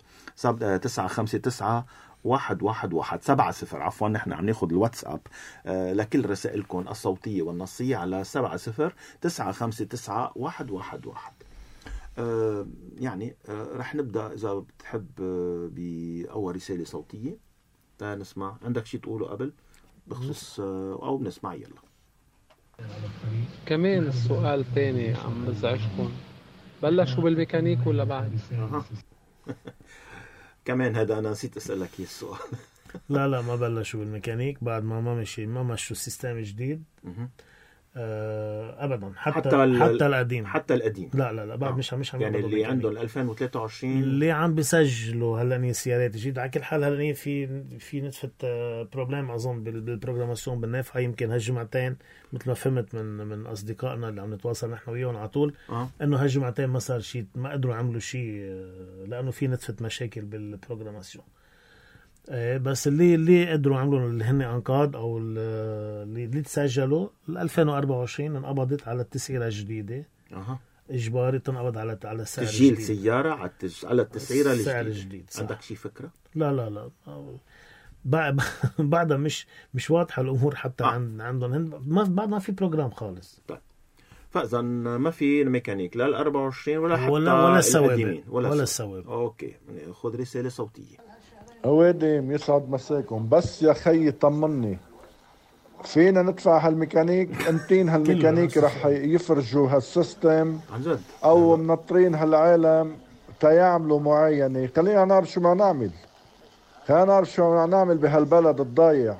9 0.77 1.07
5 1.07 1.37
9 1.37 1.85
واحد 2.23 2.63
واحد 2.63 2.93
واحد 2.93 3.23
سبعة 3.23 3.51
صفر. 3.51 3.81
عفوا 3.81 4.09
نحن 4.09 4.33
عم 4.33 4.45
ناخذ 4.45 4.69
الواتساب 4.69 5.19
آه 5.65 5.93
لكل 5.93 6.29
رسائلكم 6.29 6.87
الصوتية 6.87 7.41
والنصية 7.41 7.97
على 7.97 8.23
سبعة 8.23 8.57
صفر 8.57 8.93
تسعة 9.21 9.51
خمسة 9.51 9.85
تسعة 9.85 10.31
واحد 10.35 10.71
واحد 10.71 11.05
واحد. 11.05 11.33
آه 12.17 12.67
يعني 12.97 13.35
آه 13.49 13.67
رح 13.77 13.95
نبدأ 13.95 14.33
إذا 14.33 14.53
بتحب 14.53 15.07
آه 15.21 15.69
بأول 15.71 16.55
رسالة 16.55 16.83
صوتية. 16.83 17.37
نسمع. 18.01 18.57
عندك 18.63 18.85
شيء 18.85 18.99
تقوله 18.99 19.27
قبل؟ 19.27 19.53
بخصوص 20.07 20.59
أو 20.59 21.17
بنسمع. 21.17 21.53
يلا. 21.53 21.81
كمان 23.65 24.07
السؤال 24.07 24.65
تاني 24.75 25.13
عم 25.13 25.45
بزعجكم. 25.45 26.11
بلشوا 26.83 27.23
بالميكانيك 27.23 27.87
ولا 27.87 28.03
بعد؟ 28.03 28.39
كمان 30.65 30.95
هذا 30.95 31.19
أنا 31.19 31.31
نسيت 31.31 31.57
أسألك 31.57 31.89
إياه 31.99 32.07
السؤال. 32.07 32.39
لا 33.09 33.27
لا 33.27 33.41
ما 33.41 33.55
بلشوا 33.55 33.99
بالميكانيك. 33.99 34.63
بعد 34.63 34.83
ما 34.83 35.01
ما 35.01 35.15
مشي 35.15 35.45
ما 35.45 35.63
مشوا 35.63 35.95
سيستم 35.95 36.39
جديد 36.39 36.83
ابدا. 37.97 39.11
حتى 39.15 39.35
حتى 39.35 39.47
حتى, 39.49 39.63
ال- 39.63 39.81
حتى 39.83 40.05
القديم. 40.05 40.45
حتى 40.45 40.73
القديم. 40.73 41.09
لا 41.13 41.33
لا 41.33 41.45
لا 41.45 41.55
بعد 41.55 41.71
آه. 41.73 41.75
مش 41.77 41.93
مش 41.93 42.13
يعني 42.13 42.37
اللي. 42.37 42.65
عنده 42.65 42.89
2023 42.89 43.93
اللي 44.03 44.31
عم 44.31 44.55
بيسجلوا 44.55 45.39
هلأ 45.41 45.71
سيارات 45.71 46.17
جديد 46.17 46.39
على 46.39 46.49
كل 46.49 46.63
حال 46.63 46.83
هلأ 46.83 47.13
في 47.13 47.47
في 47.79 48.01
نتفه 48.01 48.29
آه، 48.43 48.87
problème 48.93 49.31
أظن 49.31 49.63
بال- 49.63 49.81
بال 49.81 49.92
programmation 49.92 50.61
بالنافعه 50.61 50.99
يمكن 50.99 51.31
هالجمعتين 51.31 51.95
مثل 52.33 52.47
ما 52.49 52.53
فهمت 52.53 52.95
من 52.95 53.05
من 53.27 53.45
أصدقائنا 53.45 54.09
اللي 54.09 54.21
عم 54.21 54.33
نتواصل 54.33 54.71
نحن 54.71 54.91
وياهم 54.91 55.17
على 55.17 55.27
طول 55.29 55.53
آه. 55.69 55.89
إنه 56.01 56.17
هالجمعتين 56.17 56.65
ما 56.67 56.79
صار 56.79 56.99
شيء 56.99 57.25
ما 57.35 57.51
قدروا 57.51 57.75
يعملوا 57.75 57.99
شيء 57.99 58.39
آه، 58.41 59.05
لأنه 59.07 59.31
في 59.31 59.47
نتفه 59.47 59.75
مشاكل 59.81 60.21
بال 60.21 60.35
programmation 60.35 61.25
آه، 61.25 61.34
بس 62.57 62.87
اللي 62.87 63.15
اللي 63.15 63.51
قدروا 63.51 63.77
يعملوا 63.77 64.09
اللي 64.09 64.23
هن 64.23 64.41
انقاض 64.41 64.95
أو 64.95 65.17
ال- 65.17 65.37
اللي 66.07 66.23
اللي 66.25 66.41
تسجلوا 66.41 67.07
ال 67.29 67.37
2024 67.37 68.35
انقبضت 68.35 68.87
على 68.87 69.01
التسعيرة 69.01 69.45
الجديدة. 69.45 70.05
أها. 70.33 70.59
إجباري 70.89 71.39
تنقبض 71.39 71.77
على 71.77 71.97
على 72.03 72.21
السعر 72.21 72.45
تسجيل 72.45 72.73
الجديد. 72.73 72.97
سيارة 72.97 73.29
على 73.33 73.49
التج... 73.49 73.85
على 73.85 74.01
التسعيرة 74.01 74.51
السعر 74.51 74.79
الجديدة. 74.85 75.03
الجديد 75.03 75.29
صح. 75.29 75.39
عندك 75.41 75.61
شي 75.61 75.75
فكرة؟ 75.75 76.09
لا 76.35 76.51
لا 76.53 76.69
لا. 76.69 76.89
بع- 78.09 78.43
بعدها 78.79 79.17
مش 79.17 79.47
مش 79.73 79.91
واضحة 79.91 80.21
الأمور 80.21 80.55
حتى 80.55 80.83
آه. 80.83 80.87
عند 80.87 81.21
عندهم. 81.21 81.53
هن 81.53 81.81
ما 81.87 82.03
بعد 82.03 82.29
ما 82.29 82.39
في 82.39 82.51
programme 82.51 82.89
خالص. 82.89 83.41
فاذا 84.29 84.61
ما 84.61 85.11
في 85.11 85.43
ميكانيك 85.43 85.97
لا 85.97 86.05
ال 86.05 86.13
24 86.13 86.77
ولا 86.77 86.97
حتى 86.97 87.11
ولا 87.11 87.33
ولا 87.33 87.59
السوابق 87.59 87.93
ولا, 88.29 88.47
السوابق. 88.49 88.61
السوابق. 88.61 89.09
okay. 89.11 89.53
خذ 89.91 90.19
رسالة 90.19 90.49
صوتية. 90.49 90.97
هوادم 91.65 92.31
يسعد 92.31 92.69
مساكم. 92.69 93.29
بس 93.29 93.63
يا 93.63 93.73
خيي 93.73 94.11
طمني. 94.11 94.77
فينا 95.83 96.21
ندفع 96.21 96.57
هالميكانيك 96.57 97.47
امتين 97.49 97.89
هالميكانيك. 97.89 98.57
رح 98.57 98.85
يفرجوا 98.85 99.69
هالسيستم. 99.69 100.59
عن 100.73 100.81
جد. 100.81 101.01
أو 101.23 101.57
منطرين 101.57 102.15
هالعالم 102.15 102.97
تيعملوا 103.39 103.99
معينة 103.99 104.69
خلينا 104.75 105.05
نعرف 105.05 105.31
شو 105.31 105.39
بدنا 105.39 105.53
نعمل. 105.53 105.91
خلينا 106.87 107.05
نعرف 107.05 107.31
شو 107.31 107.51
بدنا 107.51 107.65
نعمل 107.65 107.97
بهالبلد 107.97 108.61
الضايع. 108.61 109.17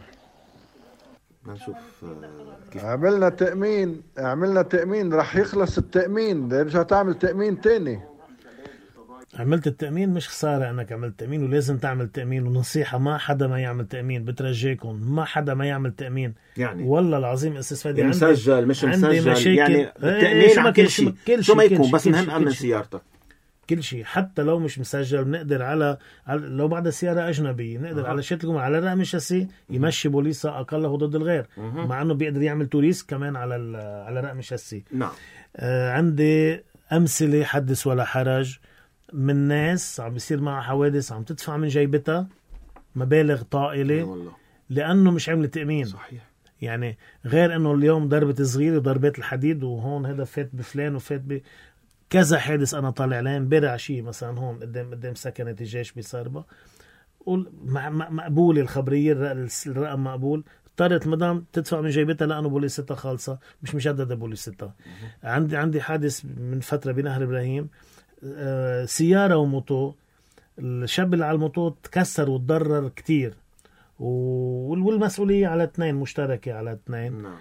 نشوف 1.48 1.76
آه، 2.04 2.72
كيف. 2.72 2.86
عملنا 2.86 3.30
تأمين. 3.30 4.02
عملنا 4.18 4.62
تأمين. 4.62 5.14
رح 5.14 5.36
يخلص 5.36 5.78
التأمين. 5.78 6.54
رجع 6.54 6.84
تعمل 6.84 7.14
تأمين 7.14 7.62
تاني. 7.62 8.00
عملت 9.36 9.68
التأمين 9.68 10.10
مش 10.10 10.30
خسارة 10.30 10.70
أنك 10.70 10.92
عملت 10.92 11.20
تأمين 11.20 11.44
ولازم 11.44 11.78
تعمل 11.78 12.08
تأمين 12.08 12.48
ونصيحة 12.48 12.98
ما 12.98 13.18
حدا 13.18 13.48
ما 13.48 13.60
يعمل 13.60 13.86
تأمين 13.88 14.26
بترجيكم 14.26 15.16
ما 15.16 15.26
حدا 15.26 15.54
ما 15.54 15.66
يعمل 15.66 15.92
تأمين 15.92 16.34
يعني 16.58 16.84
والله 16.84 17.18
العظيم 17.18 17.58
أستاذ 17.58 17.78
فادي 17.78 18.02
يعني 18.02 18.14
عندي 18.14 18.26
مسجل 18.26 18.66
مش 18.68 18.84
عندي 18.84 18.98
مسجل 19.08 19.32
مشاكل. 19.32 19.50
يعني 19.52 19.76
إيه، 19.76 19.94
التامين 20.04 20.50
شو 20.50 20.56
ما 20.56 20.62
على 20.62 20.72
كان- 20.74 20.86
كل 20.86 20.92
شو 20.92 21.04
ما- 21.04 21.14
شيء 21.26 21.36
كل 21.38 21.44
شو 21.44 21.56
ما 21.56 21.64
يكون 21.64 21.92
بس 21.92 22.08
المهم 22.08 22.50
شيء. 22.50 22.60
سيارتك 22.70 23.02
كل 23.70 23.84
شيء 23.84 24.04
حتى 24.04 24.42
لو 24.42 24.60
مش 24.60 24.80
مسجل 24.80 25.24
بنقدر 25.24 25.62
على, 25.64 25.98
على 26.28 26.42
لو 26.48 26.68
بعد 26.68 26.90
سيارة 26.90 27.30
أجنبية 27.30 27.78
بنقدر 27.78 28.06
أها. 28.06 28.10
على 28.10 28.24
شكلكم 28.24 28.58
على 28.58 28.80
رقم 28.80 29.02
الشاسيه 29.02 29.48
يمشي 29.70 30.10
بوليسا 30.10 30.50
اقله 30.50 30.98
ضد 30.98 31.16
الغير 31.16 31.46
مهم. 31.58 31.88
مع 31.88 32.02
إنه 32.02 32.14
بيقدر 32.14 32.42
يعمل 32.42 32.68
توريست 32.68 33.10
كمان 33.10 33.36
على 33.36 33.56
على 34.08 34.20
رقم 34.20 34.40
الشاسيه 34.40 34.82
نعم 34.92 35.12
آه 35.56 35.92
عندي 35.92 36.64
أمثلة 36.92 37.44
حدث 37.44 37.88
ولا 37.88 38.06
حرج 38.06 38.58
من 39.16 39.36
ناس 39.36 40.00
عم 40.00 40.14
بيصير 40.14 40.42
معها 40.42 40.62
حوادث 40.62 41.12
عم 41.12 41.24
تدفع 41.24 41.58
من 41.58 41.68
جيبتها 41.68 42.28
مبالغ 42.96 43.42
طائلة 43.42 44.04
والله. 44.04 44.32
لأنه 44.70 45.12
مش 45.12 45.30
عملت 45.30 45.54
تأمين. 45.54 45.86
صحيح. 45.86 46.28
يعني 46.62 46.98
غير 47.26 47.56
إنه 47.56 47.74
اليوم 47.74 48.10
ضربة 48.10 48.44
صغيرة 48.44 48.76
وضربات 48.78 49.20
الحديد 49.20 49.64
وهون 49.64 50.06
هذا 50.06 50.24
فات 50.24 50.50
بفلان 50.54 50.96
وفات 50.96 51.22
ب 51.22 51.42
كذا 52.10 52.40
حادث 52.40 52.74
أنا 52.74 52.90
طالع 52.90 53.18
عليه 53.18 53.38
امبارح 53.38 53.72
عشية 53.72 54.02
مثلا 54.02 54.40
هون 54.40 54.60
قدام 54.60 54.92
قدام 54.92 55.16
سكنة 55.16 55.56
الجيش 55.62 55.98
مقبولة 57.28 58.62
الخبرية 58.62 59.12
الر- 59.14 59.50
الرقم 59.68 60.04
مقبول. 60.04 60.44
اضطرت 60.68 61.08
مدام 61.08 61.46
تدفع 61.54 61.82
من 61.82 61.90
جيبتها 61.90 62.26
لأنه 62.26 62.50
بوليستها 62.50 62.96
خالصة 62.96 63.38
مش 63.64 63.76
مجددة 63.76 64.16
بوليستها. 64.16 64.74
عندي 65.24 65.58
عندي 65.58 65.82
حادث 65.82 66.26
من 66.38 66.60
فترة 66.60 66.92
بنهر 66.92 67.24
إبراهيم. 67.24 67.70
سيارة 68.86 69.36
وموتو. 69.38 69.94
الشاب 70.60 71.14
اللي 71.14 71.26
على 71.26 71.36
الموتو 71.36 71.70
تكسر 71.70 72.30
وتضرر 72.30 72.90
كتير. 72.90 73.34
وال- 74.00 74.82
والمسؤولية 74.82 75.48
على 75.48 75.64
اثنين 75.64 75.96
مشتركة 75.96 76.54
على 76.54 76.74
اثنين. 76.74 77.22
نعم. 77.22 77.38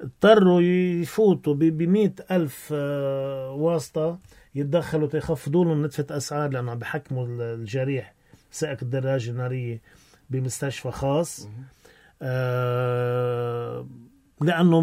اضطروا 0.00 0.60
يفوتوا 0.62 1.54
ب 1.54 1.82
100 1.82 2.12
ألف 2.30 2.70
آه، 2.74 3.50
واسطة. 3.52 4.18
يتدخلوا 4.54 5.08
تيخفضوا 5.08 5.64
لهم 5.64 5.86
نتفة 5.86 6.16
أسعار 6.16 6.50
لأنه 6.50 6.70
عم 6.70 6.78
بحكموا 6.78 7.26
ال- 7.26 7.40
الجريح 7.40 8.14
سائق 8.50 8.78
الدراجة 8.82 9.30
النارية 9.30 9.80
بمستشفى 10.30 10.90
خاص. 10.90 11.48
آه، 12.22 13.86
لأنه 14.40 14.80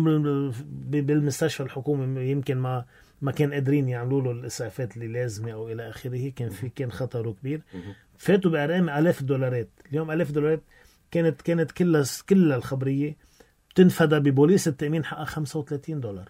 بالمستشفى 0.82 1.64
الحكومي 1.64 2.22
يمكن 2.32 2.58
ما 2.58 2.86
ما 3.24 3.32
كان 3.32 3.54
قادرين 3.54 3.90
يعملوا 3.90 4.22
له 4.22 4.32
الإسعافات 4.32 4.96
اللي 4.98 5.08
لازمة 5.08 5.52
أو 5.52 5.70
إلى 5.70 5.90
آخره. 5.90 6.30
كان 6.30 6.50
في 6.50 6.70
كان 6.70 6.92
خطره 6.92 7.32
كبير. 7.32 7.62
فاتوا 8.18 8.52
بأرقام 8.52 8.90
آلاف 8.90 9.22
الدولارات. 9.22 9.70
اليوم 9.92 10.12
آلاف 10.12 10.30
الدولارات 10.30 10.62
كانت 11.12 11.42
كانت 11.42 11.72
كلها 11.72 12.04
كلها 12.30 12.58
الخبرية 12.58 13.18
تنفدى 13.76 14.20
ببوليس 14.20 14.68
التأمين 14.68 15.06
حقها 15.06 15.26
35 15.26 16.00
دولار. 16.00 16.30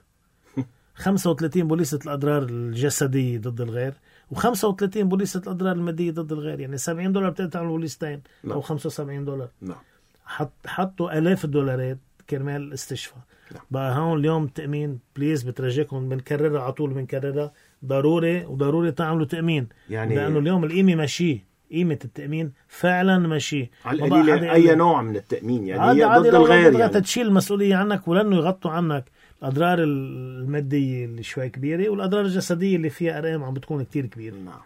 35 0.95 1.67
بوليسة 1.67 1.99
الأضرار 2.05 2.43
الجسدية 2.43 3.37
ضد 3.37 3.61
الغير 3.61 3.93
و35 4.35 4.97
بوليسة 4.97 5.39
الأضرار 5.39 5.75
المادية 5.75 6.11
ضد 6.11 6.31
الغير. 6.31 6.59
يعني 6.59 6.77
70 6.77 7.11
دولار 7.11 7.29
بتقدر 7.29 7.49
تعمل 7.49 7.67
بوليستين 7.67 8.21
نعم. 8.43 8.53
أو 8.53 8.61
75 8.61 9.25
دولار. 9.25 9.49
نعم. 9.61 9.77
حط 10.25 10.51
حطوا 10.65 11.17
آلاف 11.17 11.45
الدولارات 11.45 11.97
كرمال 12.29 12.61
الاستشفاء. 12.61 13.19
نعم. 13.51 13.61
بقى 13.71 13.97
هون 13.97 14.19
اليوم 14.19 14.43
التأمين 14.43 14.99
بليز 15.15 15.43
بترجيكم 15.43 16.09
بنكررها 16.09 16.61
على 16.61 16.71
طول 16.73 16.93
بنكررها. 16.93 17.51
ضروري 17.85 18.45
وضروري 18.45 18.91
تعملوا 18.91 19.25
تأمين. 19.25 19.67
يعني 19.89 20.15
لأنه 20.15 20.39
اليوم 20.39 20.63
القيمة 20.63 20.95
ماشية. 20.95 21.53
قيمة 21.71 21.99
التأمين 22.05 22.51
فعلا 22.67 23.17
ماشية. 23.17 23.69
على 23.85 24.05
القليلة 24.05 24.55
يقول- 24.55 24.77
نوع 24.77 25.01
من 25.01 25.15
التأمين 25.15 25.67
يعني 25.67 25.81
عادي 25.81 25.99
هي 25.99 26.03
عادي 26.03 26.29
ضد 26.29 26.35
الغير 26.35 26.73
يعني. 26.79 27.01
تشيل 27.01 27.27
المسؤولية 27.27 27.75
عنك 27.75 28.07
ولأنه 28.07 28.35
يغطوا 28.35 28.71
عنك. 28.71 29.05
الأضرار 29.41 29.79
المادية 29.83 31.05
اللي 31.05 31.23
شوي 31.23 31.49
كبيرة 31.49 31.89
والأضرار 31.89 32.25
الجسدية 32.25 32.75
اللي 32.75 32.89
فيها 32.89 33.17
أرقام 33.19 33.43
عم 33.43 33.53
بتكون 33.53 33.83
كتير 33.83 34.05
كبيرة. 34.05 34.35
نعم. 34.35 34.59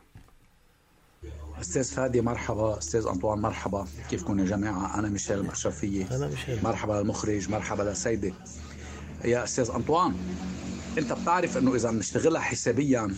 أستاذ 1.61 1.83
فادي 1.83 2.21
مرحبا. 2.21 2.77
أستاذ 2.77 3.05
أنطوان 3.07 3.39
مرحبا. 3.39 3.85
كيفكم 4.09 4.39
يا 4.39 4.45
جماعة؟ 4.45 4.99
أنا 4.99 5.09
ميشيل 5.09 5.39
الاشرفيه 5.39 6.15
أنا 6.15 6.27
مش 6.27 6.49
هيك. 6.49 6.63
مرحبا 6.63 6.93
للمخرج 6.93 7.49
مرحبا 7.49 7.83
لسيدي 7.83 8.33
يا 9.25 9.43
أستاذ 9.43 9.69
أنطوان 9.75 10.15
أنت 10.97 11.13
بتعرف 11.13 11.57
إنه 11.57 11.75
إذا 11.75 11.91
بنشتغلها 11.91 12.41
حسابيا 12.41 13.15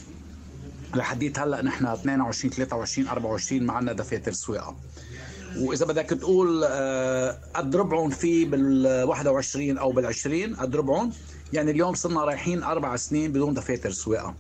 لحديت 0.96 1.40
هلأ 1.40 1.62
نحن 1.62 1.86
22 1.86 2.52
23 2.54 3.08
24 3.08 3.64
ما 3.64 3.74
عندنا 3.74 3.94
دفاتر 3.94 4.32
سواقة. 4.32 4.76
وإذا 5.58 5.86
بدك 5.86 6.06
تقول 6.06 6.64
آه، 6.68 7.38
قد 7.54 7.76
ربعهم 7.76 8.10
في 8.10 8.46
بال 8.46 9.04
21 9.04 9.78
أو 9.78 9.92
بال 9.92 10.06
20 10.06 10.56
قد 10.56 10.76
ربعهم 10.76 11.12
يعني 11.54 11.72
اليوم 11.72 11.94
صرنا 11.94 12.26
رايحين 12.26 12.64
أربع 12.64 12.96
سنين 12.96 13.32
بدون 13.32 13.54
دفاتر 13.54 13.92
سواقة. 13.92 14.36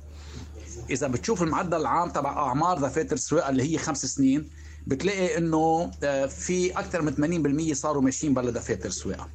إذا 0.91 1.07
بتشوف 1.07 1.41
المعدل 1.43 1.77
العام 1.77 2.09
تبع 2.09 2.29
أعمار 2.29 2.77
دفاتر 2.79 3.15
السواقه 3.15 3.49
اللي 3.49 3.63
هي 3.73 3.77
خمس 3.77 4.05
سنين 4.05 4.49
بتلاقي 4.87 5.37
إنه 5.37 5.91
آه، 6.03 6.25
في 6.25 6.71
أكثر 6.71 7.01
من 7.01 7.71
80% 7.71 7.73
صاروا 7.73 8.01
ماشيين 8.01 8.33
بلا 8.33 8.51
دفاتر 8.51 8.89
سواقه 8.89 9.27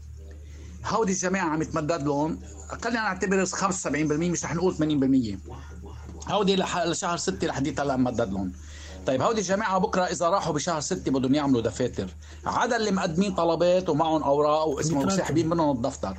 هودي 0.87 1.13
الجماعة 1.13 1.49
عم 1.49 1.63
يتمدد 1.63 2.03
لهم. 2.03 2.41
خلينا 2.83 3.01
نعتبر 3.01 3.47
75% 3.47 3.87
مش 4.31 4.45
رح 4.45 4.55
نقول 4.55 4.75
80% 6.29 6.31
هودي 6.31 6.57
لشهر 6.57 7.17
6 7.17 7.47
لحديت 7.47 7.81
هلا 7.81 7.97
ممدد 7.97 8.33
لهم. 8.33 8.53
طيب 9.07 9.23
هودي 9.23 9.41
الجماعة 9.41 9.79
بكرة 9.79 10.03
إذا 10.03 10.29
راحوا 10.29 10.53
بشهر 10.53 10.81
6 10.81 11.11
بدهم 11.11 11.35
يعملوا 11.35 11.61
دفاتر 11.61 12.09
عدا 12.47 12.77
اللي 12.77 12.91
مقدمين 12.91 13.35
طلبات 13.35 13.89
ومعهم 13.89 14.23
أوراق 14.23 14.67
واسمهم. 14.67 15.07
وساحبين 15.07 15.49
منهم 15.49 15.77
الدفتر. 15.77 16.19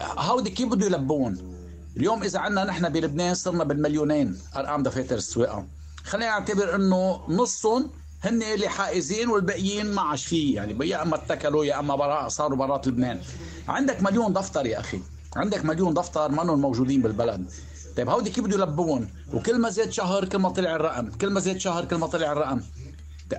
هودي 0.00 0.50
كيف 0.50 0.68
بده 0.68 0.86
يلبون؟ 0.86 1.49
اليوم 1.96 2.22
إذا 2.22 2.38
عندنا 2.38 2.64
نحن 2.64 2.88
بلبنان 2.88 3.34
صرنا 3.34 3.64
بالمليونين. 3.64 4.38
أرقام 4.56 4.82
دفاتر 4.82 5.16
السواقة. 5.16 5.66
خلينا 6.04 6.26
نعتبر 6.26 6.74
إنه 6.74 7.20
نصهم 7.28 7.90
هن 8.24 8.42
اللي 8.42 8.68
حائزين 8.68 9.28
والباقيين 9.28 9.86
ما 9.86 10.02
عاش 10.02 10.26
فيه. 10.26 10.56
يعني 10.56 10.88
يا 10.88 11.02
إما 11.02 11.16
اتكلوا 11.16 11.64
يا 11.64 11.78
إما 11.78 11.96
برا 11.96 12.28
صاروا 12.28 12.56
برات 12.56 12.88
لبنان. 12.88 13.20
عندك 13.68 14.02
مليون 14.02 14.32
دفتر 14.32 14.66
يا 14.66 14.80
أخي. 14.80 15.00
عندك 15.36 15.64
مليون 15.64 15.94
دفتر 15.94 16.28
منهم 16.30 16.60
موجودين 16.60 17.02
بالبلد. 17.02 17.50
طيب 17.96 18.08
هودي 18.08 18.30
كيف 18.30 18.44
بده 18.44 18.56
يلبون 18.56 19.08
وكل 19.32 19.58
ما 19.58 19.70
زاد 19.70 19.90
شهر 19.90 20.24
كل 20.24 20.38
ما 20.38 20.48
طلع 20.48 20.76
الرقم. 20.76 21.10
كل 21.10 21.30
ما 21.30 21.40
زاد 21.40 21.58
شهر 21.58 21.84
كل 21.84 21.96
ما 21.96 22.06
طلع 22.06 22.32
الرقم. 22.32 22.60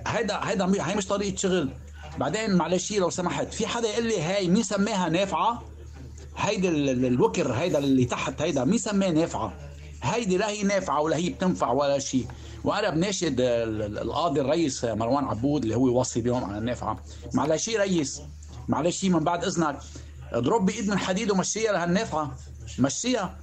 هيدا 0.06 0.40
هيدا 0.42 0.86
هي 0.86 0.94
مش 0.94 1.06
طريقة 1.06 1.36
شغل. 1.36 1.70
بعدين 2.18 2.54
معلش 2.54 2.92
لو 2.92 3.10
سمحت 3.10 3.54
في 3.54 3.66
حدا 3.66 3.88
يقول 3.88 4.06
لي 4.06 4.20
هاي 4.20 4.48
مين 4.48 4.62
سماها 4.62 5.08
نافعة؟ 5.08 5.62
هيدي 6.36 6.68
ال- 6.68 6.88
ال- 6.88 7.04
الوكر 7.06 7.52
هيدا 7.52 7.78
اللي 7.78 8.04
تحت 8.04 8.42
هيدا 8.42 8.64
مين 8.64 8.78
سماه 8.78 9.10
نافعة؟ 9.10 9.52
هيدي 10.02 10.36
لا 10.36 10.48
هي 10.48 10.62
نافعة 10.62 11.00
ولا 11.00 11.16
هي 11.16 11.30
بتنفع 11.30 11.70
ولا 11.70 11.98
شيء 11.98 12.26
وأنا 12.64 12.90
بناشد 12.90 13.40
ال- 13.40 13.82
ال- 13.82 13.98
القاضي 13.98 14.40
الرئيس 14.40 14.84
مروان 14.84 15.24
عبود 15.24 15.62
اللي 15.62 15.76
هو 15.76 16.00
وصي 16.00 16.20
اليوم 16.20 16.44
على 16.44 16.58
النافعة. 16.58 17.04
معلش 17.34 17.64
شي 17.64 17.76
رئيس 17.76 18.22
معلش 18.68 18.96
شي 19.00 19.08
من 19.08 19.24
بعد 19.24 19.44
إذنك. 19.44 19.78
اضرب 20.32 20.66
بإيد 20.66 20.88
من 20.90 20.98
حديد 20.98 21.30
ومشيها 21.30 21.72
لهالنافعة. 21.72 22.36
مشيها. 22.78 23.38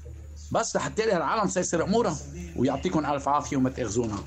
بس 0.52 0.76
لحتى 0.76 1.04
العالم 1.18 1.48
سيصير 1.50 1.84
أمورها. 1.84 2.18
ويعطيكم 2.56 3.06
ألف 3.06 3.28
عافية 3.28 3.58
وما 3.58 3.70
تأخذونا. 3.70 4.18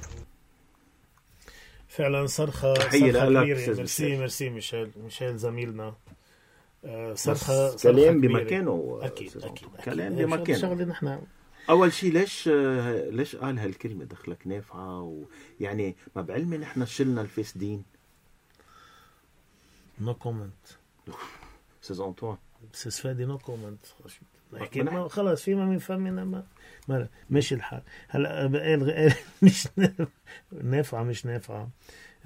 فعلا 1.89 2.27
صرخة 2.27 2.75
تحية 2.75 3.13
صرخة 3.13 3.29
لك، 3.29 3.45
merci. 3.47 4.17
merci 4.17 4.51
ميشيل 4.51 4.91
ميشيل 5.05 5.37
زميلنا. 5.39 5.95
آه، 6.85 7.15
صرخة 7.15 7.77
كلام. 7.77 8.21
بمكانه 8.21 8.99
أستاذ 9.03 9.11
أكيد 9.13 9.33
أنطون. 9.35 9.51
أكيد. 9.51 9.69
كلام 9.85 10.17
بمكانه. 10.17 10.59
شغلة 10.59 10.85
نحن 10.85 11.19
أول 11.71 11.93
شيء 11.93 12.13
ليش 12.13 12.49
آه، 12.49 13.11
ليش 13.11 13.37
قال 13.37 13.59
هالكلمة 13.59 14.05
دخلك 14.05 14.47
نافعة؟ 14.47 15.01
ويعني 15.61 15.97
ما 16.17 16.23
بعلمي 16.23 16.59
نحن 16.59 16.87
شلنا 16.87 17.21
الفاسدين 17.21 17.83
no 20.01 20.15
comment 20.15 20.53
أستاذ 21.83 22.01
انطوان 22.01 22.37
بس 22.75 23.01
فادي 23.01 23.25
no 23.25 23.39
comment 23.39 23.87
خلص 25.09 25.43
في 25.43 25.55
ما 25.55 25.65
من 25.65 25.79
فمنا 25.79 26.25
ما, 26.25 26.45
ما 26.89 27.09
ماشي 27.31 27.55
الحال. 27.55 27.83
هلا 28.09 28.41
قال 28.47 29.15
مش 29.43 29.67
نافعة- 29.81 30.07
نافعة 30.63 31.03
مش 31.03 31.27
نافعة. 31.27 31.69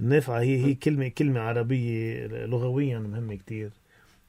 النافعة 0.00 0.40
هي 0.40 0.64
هي 0.64 0.75
كلمة 0.75 1.08
كلمة 1.08 1.40
عربية 1.40 2.26
لغويا 2.26 2.98
مهمة 2.98 3.34
كتير. 3.34 3.66
لل- 3.66 3.86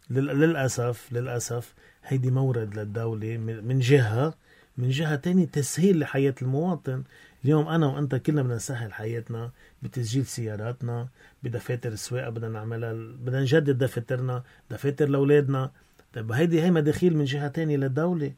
للأسف 0.09 1.13
للأسف 1.13 1.73
هيدي 2.03 2.31
مورد 2.31 2.79
للدولة 2.79 3.37
من 3.37 3.79
جهة 3.79 4.33
من 4.77 4.89
جهة 4.89 5.15
تانية 5.15 5.45
تسهيل 5.45 5.99
لحياة 5.99 6.35
المواطن. 6.41 7.03
اليوم 7.45 7.67
أنا 7.67 7.87
وأنت 7.87 8.15
كلنا 8.15 8.41
بدنا 8.41 8.55
نسهل 8.55 8.93
حياتنا 8.93 9.51
بتسجيل 9.81 10.25
سياراتنا 10.25 11.07
بدفاتر 11.43 11.91
السواقة 11.91 12.29
بدنا 12.29 12.49
نعملها 12.49 12.93
بدنا 12.93 13.41
نجدد 13.41 13.77
دفاترنا 13.77 14.43
دفاتر 14.71 15.09
لأولادنا. 15.09 15.71
طيب 16.13 16.31
هيدي 16.31 16.61
هي 16.61 16.71
مداخيل 16.71 17.17
من 17.17 17.25
جهة 17.25 17.47
تانية 17.47 17.77
للدولة. 17.77 18.33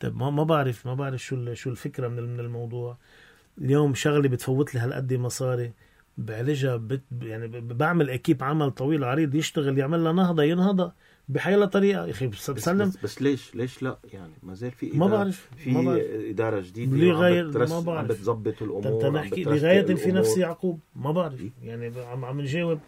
طيب 0.00 0.16
ما 0.16 0.44
بعرف 0.44 0.86
ما 0.86 0.94
بعرف 0.94 1.22
شو 1.22 1.54
شو 1.54 1.70
الفكرة 1.70 2.08
من 2.08 2.22
من 2.22 2.40
الموضوع. 2.40 2.96
اليوم 3.58 3.94
شغلة 3.94 4.28
بتفوت 4.28 4.74
لي 4.74 4.80
هالقد 4.80 5.12
مصاري. 5.14 5.72
بعالجها 6.18 6.76
بت 6.76 7.02
يعني 7.22 7.60
بعمل 7.60 8.10
اكيب 8.10 8.42
عمل 8.42 8.70
طويل 8.70 9.04
عريض 9.04 9.34
يشتغل 9.34 9.78
يعمل 9.78 10.04
لها 10.04 10.12
نهضة 10.12 10.42
ينهضة 10.42 10.92
بحيلا 11.28 11.66
طريقة. 11.66 12.06
يا 12.06 12.10
أخي 12.10 12.26
بس- 12.26 12.50
بس, 12.50 12.68
بس, 13.02 13.22
ليش؟ 13.22 13.54
ليش 13.54 13.82
لا؟ 13.82 13.98
يعني 14.12 14.32
ما 14.42 14.54
زال 14.54 14.70
في 14.70 14.90
ما 14.94 15.06
بعرف، 15.06 15.48
في 15.56 15.70
ما 15.70 15.82
بعرف. 15.82 16.02
إدارة 16.30 16.60
جديدة 16.60 17.42
بترس- 17.42 17.70
ما 17.72 17.80
بعرف. 17.80 17.98
عم 18.00 18.06
بتظبط 18.06 18.62
الأمور 18.62 19.06
عم 19.06 19.16
نحكي 19.16 19.42
لغاية 19.44 19.82
في 19.82 19.92
الأمور. 19.92 20.18
نفس 20.18 20.38
يعقوب؟ 20.38 20.80
ما 20.96 21.12
بعرف. 21.12 21.40
يعني 21.62 21.90
ب- 21.90 21.98
عم 21.98 22.24
عم 22.24 22.40
نجاوب. 22.40 22.78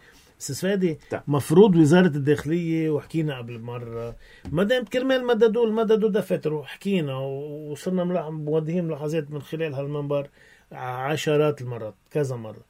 أستاذ 0.41 0.55
فادي. 0.55 0.99
مفروض 1.27 1.75
وزارة 1.75 2.07
الداخلية 2.07 2.89
وحكينا 2.89 3.37
قبل 3.37 3.59
مرة 3.59 4.15
ما 4.51 4.63
دام 4.63 4.83
كرمال 4.85 5.25
مددوا 5.27 5.71
مددوا 5.71 6.09
دفاتر 6.09 6.53
وحكينا 6.53 7.15
وصرنا 7.17 8.29
موجهين 8.29 8.85
ملاحظات 8.87 9.31
من 9.31 9.41
خلال 9.41 9.73
هالمنبر 9.73 10.29
عشرات 10.71 11.61
المرات 11.61 11.95
كذا 12.11 12.35
مرة. 12.35 12.61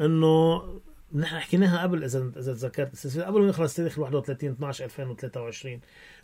إنه 0.00 0.62
نحن 1.14 1.38
حكيناها 1.38 1.82
قبل 1.82 2.04
اذا 2.04 2.30
إذا 2.36 2.52
تذكرت. 2.52 2.96
فادي، 2.96 3.22
قبل 3.22 3.40
ما 3.40 3.48
يخلص 3.48 3.74
تاريخ 3.74 3.98
31 3.98 4.50
12 4.50 4.84
2023 4.84 5.80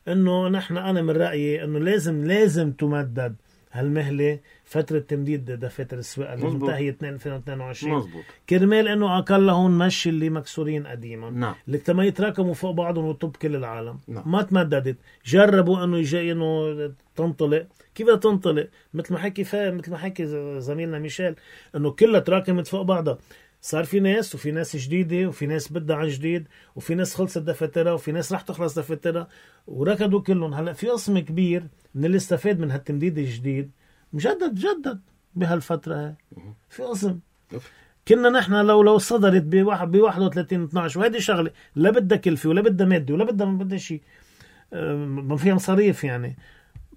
إنه 0.08 0.48
نحن 0.48 0.76
أنا 0.76 1.02
من 1.02 1.10
رأيي 1.10 1.64
إنه 1.64 1.78
لازم 1.78 2.24
لازم 2.24 2.72
تمدد 2.72 3.36
هالمهلة 3.72 4.38
فترة 4.64 4.98
تمديد 4.98 5.44
دفاتر 5.44 5.98
السواقه 5.98 6.34
اللي. 6.34 6.46
منتهية 6.46 6.90
2 6.90 7.14
2022 7.14 7.94
مزبوط 7.94 8.24
كرمال 8.48 8.88
إنه 8.88 9.18
أقلهم 9.18 9.78
مشي 9.78 10.08
اللي 10.08 10.30
مكسورين 10.30 10.86
قديما. 10.86 11.30
نعم. 11.30 11.54
اللي 11.68 11.82
ما 11.88 12.04
يتراكموا 12.04 12.54
فوق 12.54 12.70
بعضهم 12.70 13.04
وطب 13.04 13.36
كل 13.36 13.56
العالم. 13.56 13.98
نعم. 14.08 14.22
ما 14.26 14.42
تمددت. 14.42 14.96
جربوا 15.26 15.84
إنه 15.84 15.98
يجي 15.98 16.32
إنه 16.32 16.92
تنطلق. 17.16 17.66
كيف 17.94 18.06
بدها 18.06 18.16
تنطلق؟ 18.16 18.68
مثل 18.94 19.12
ما 19.12 19.18
حكي 19.18 19.44
فا 19.44 19.70
مثل 19.70 19.90
ما 19.90 19.98
حكي 19.98 20.26
زميلنا 20.60 20.98
ميشيل 20.98 21.34
إنه 21.76 21.90
كلها 21.90 22.20
تراكمت 22.20 22.66
فوق 22.66 22.82
بعضها. 22.82 23.18
صار 23.64 23.84
في 23.84 24.00
ناس 24.00 24.34
وفي 24.34 24.50
ناس 24.50 24.76
جديدة 24.76 25.28
وفي 25.28 25.46
ناس 25.46 25.72
بدها 25.72 25.96
عن 25.96 26.08
جديد 26.08 26.48
وفي 26.76 26.94
ناس 26.94 27.14
خلصت 27.14 27.38
دفاترها 27.38 27.92
وفي 27.92 28.12
ناس 28.12 28.32
رح 28.32 28.40
تخلص 28.40 28.78
دفاترها 28.78 29.28
وركضوا 29.66 30.20
كلهم. 30.20 30.54
هلا 30.54 30.72
في 30.72 30.88
قسم 30.88 31.18
كبير 31.18 31.66
من 31.94 32.04
اللي 32.04 32.16
استفاد 32.16 32.60
من 32.60 32.70
هالتمديد 32.70 33.18
الجديد 33.18 33.70
مجدد 34.12 34.54
جدد 34.54 35.00
بهالفترة. 35.34 35.94
هاي 35.94 36.14
في 36.68 36.82
قسم. 36.82 37.18
كنا 38.08 38.28
نحن 38.30 38.54
لو 38.54 38.82
لو 38.82 38.98
صدرت 38.98 39.42
ب 39.42 39.54
31 39.62 40.64
12 40.64 41.00
وهذه 41.00 41.18
شغلة 41.18 41.50
لا 41.76 41.90
بدها 41.90 42.18
كلفة 42.18 42.48
ولا 42.48 42.60
بدها 42.60 42.86
مادة 42.86 43.14
ولا 43.14 43.24
بدها 43.24 43.46
ما 43.46 43.58
بدها 43.64 43.78
شيء 43.78 44.00
ما 44.72 45.36
فيها 45.36 45.54
مصاريف 45.54 46.04
يعني. 46.04 46.36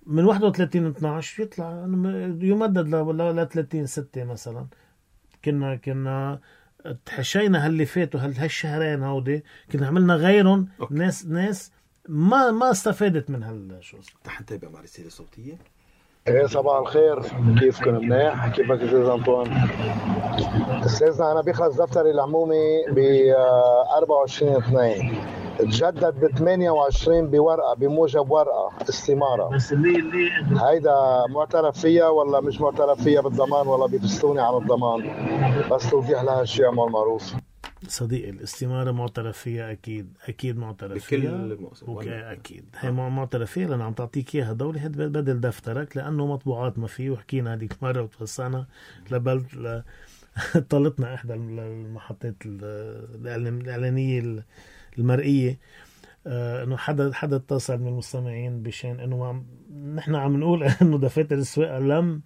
من 0.06 0.26
31 0.26 0.86
12 0.86 1.44
يطلع 1.44 1.84
يمدد 2.42 2.88
ل 2.88 3.18
ل 3.36 3.48
30 3.48 3.86
6 3.86 4.24
مثلا. 4.24 4.66
كنا 5.46 5.76
كنا 5.76 6.40
تحشينا 7.06 7.66
هاللي 7.66 7.86
فاتوا 7.86 8.20
هال- 8.20 8.38
هالشهرين 8.38 9.04
هودي 9.04 9.44
كنا 9.72 9.88
عملنا 9.88 10.16
غيرهم. 10.16 10.68
أوكي. 10.82 10.94
ناس 10.94 11.26
ناس 11.26 11.72
ما 12.10 12.52
ما 12.52 12.72
استفادت 12.72 13.30
من 13.30 13.44
هالشو 13.44 13.98
رح 14.28 14.42
نتابع 14.42 14.70
مع 14.70 14.82
رسالة 14.82 15.10
صوتية. 15.10 15.58
إيه 16.28 16.46
صباح 16.48 16.78
الخير. 16.80 17.22
كيفكم 17.60 17.94
منيح؟ 17.96 18.48
كيفك 18.48 18.82
أستاذ 18.82 19.06
انطوان 19.06 19.48
أستاذنا 20.86 21.32
أنا 21.32 21.42
بيخلص 21.42 21.82
دفتري 21.82 22.12
العمومي 22.12 22.84
ب 22.92 22.98
24 23.98 24.56
2 24.56 25.18
تجدد 25.60 26.20
ب 26.20 26.28
28 26.38 27.28
بورقة 27.32 27.74
بموجب 27.76 28.32
ورقة 28.32 28.72
استمارة. 28.90 29.50
بس 29.56 29.74
اللي 29.74 30.00
اللي 30.00 30.30
هيدا 30.62 31.24
معترف 31.30 31.80
فيها 31.82 32.10
ولا 32.10 32.42
مش 32.42 32.62
معترف 32.62 33.04
فيها 33.04 33.22
بالضمان 33.22 33.68
ولا 33.68 33.86
بيفصلوني 33.88 34.42
عن 34.42 34.54
الضمان؟ 34.54 35.02
بس 35.72 35.90
توضيح 35.90 36.22
لها 36.22 36.42
الشيء 36.42 36.66
عمل 36.66 36.92
معروف. 36.92 37.34
صديقي 37.88 38.30
الاستمارة 38.30 38.92
معترف 38.92 39.38
فيها 39.38 39.72
أكيد 39.72 40.18
أكيد 40.28 40.58
معترف 40.58 41.04
فيها. 41.06 41.20
بكل 41.48 41.68
ولا- 41.88 42.32
أكيد. 42.32 42.66
هي 42.80 42.92
مع- 42.92 43.10
معترف 43.10 43.52
فيها 43.52 43.68
لأن 43.68 43.82
عم 43.82 43.94
تعطيك 43.94 44.36
إياها 44.36 44.54
دولة 44.54 44.86
هاد 44.86 44.98
بدل 45.02 45.42
دفترك 45.42 45.98
لأنه 45.98 46.26
مطبوعات 46.28 46.80
ما 46.80 46.88
فيه 46.88 47.10
وحكينا 47.10 47.54
هذيك 47.54 47.74
مرة 47.84 48.02
وتوسعنا 48.02 48.66
لبلد 49.12 49.46
ل... 49.56 49.82
طلتنا 50.70 51.14
إحدى 51.14 51.34
الم- 51.34 51.60
المحطات 51.60 52.36
ال- 52.46 54.44
الإعلام- 54.98 55.00
الإعلانية 55.00 55.50
ال- 55.50 55.52
المرئية 55.52 55.60
آه، 56.28 56.64
إنه 56.64 56.78
حدا 56.78 57.14
حدا 57.14 57.36
اتصل 57.36 57.78
من 57.78 57.88
المستمعين 57.88 58.62
بشان 58.62 59.00
إنه 59.00 59.18
ما 59.18 59.44
نحن 59.96 60.16
عم 60.16 60.38
نقول 60.40 60.64
إنه 60.82 60.98
دفاتر 60.98 61.36
السواقة 61.36 61.80
لم 61.80 62.22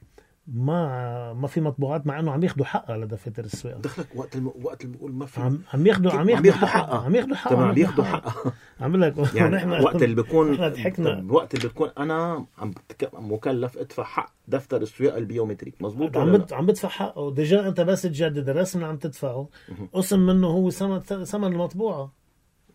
ما 0.54 1.34
ما 1.34 1.48
في 1.48 1.62
مطبوعات 1.62 2.08
مع 2.08 2.20
إنه 2.20 2.32
عم 2.32 2.44
ياخذوا 2.44 2.66
حقها 2.66 2.98
لدفاتر 2.98 3.44
السواقة. 3.46 3.78
دخلك 3.80 4.08
وقت 4.16 4.36
الم... 4.36 4.52
وقت 4.64 4.86
اللي 4.86 4.98
بقول 4.98 5.12
ما 5.14 5.26
في 5.26 5.42
عم 5.42 5.62
عم 5.74 5.88
ياخذوا 5.88 6.12
عم 6.12 6.30
ياخذوا 6.30 6.48
ياخذوا 6.48 6.68
حقها. 6.68 7.00
عم 7.06 7.16
ياخذوا 7.16 7.36
حقها. 7.36 7.58
عم 7.68 7.74
بياخذوا 7.74 8.06
حقها. 8.06 8.54
عم 8.82 8.96
لك 8.98 9.36
يعني 9.36 9.56
نحن 9.56 9.72
وقت 9.72 10.04
اللي 10.04 10.16
بكون 10.16 10.56
ضحكنا. 10.56 11.26
وقت 11.30 11.56
اللي 11.56 11.68
بتكون 11.68 11.90
أنا 11.98 12.46
عم 12.58 12.74
مكلف 13.14 13.78
أدفع 13.78 14.04
حق 14.04 14.34
دفتر 14.48 14.82
السواقة 14.82 15.18
ال 15.18 15.23
biométrique 15.23 15.82
مزبوط 15.82 16.18
عم 16.18 16.32
بت... 16.38 16.54
عم 16.54 16.66
بدفع 16.66 16.90
حقه. 16.90 17.32
déjà 17.34 17.68
أنت 17.68 17.82
بس 17.82 18.02
تجدد 18.02 18.50
الرسم 18.50 18.80
اللي 18.80 18.90
عم 18.90 18.98
تدفعه. 18.98 19.50
قسم 19.94 20.20
منه 20.20 20.48
هو 20.48 20.70
ثمن 20.70 21.00
ثمن 21.00 21.48
المطبوعة. 21.54 22.19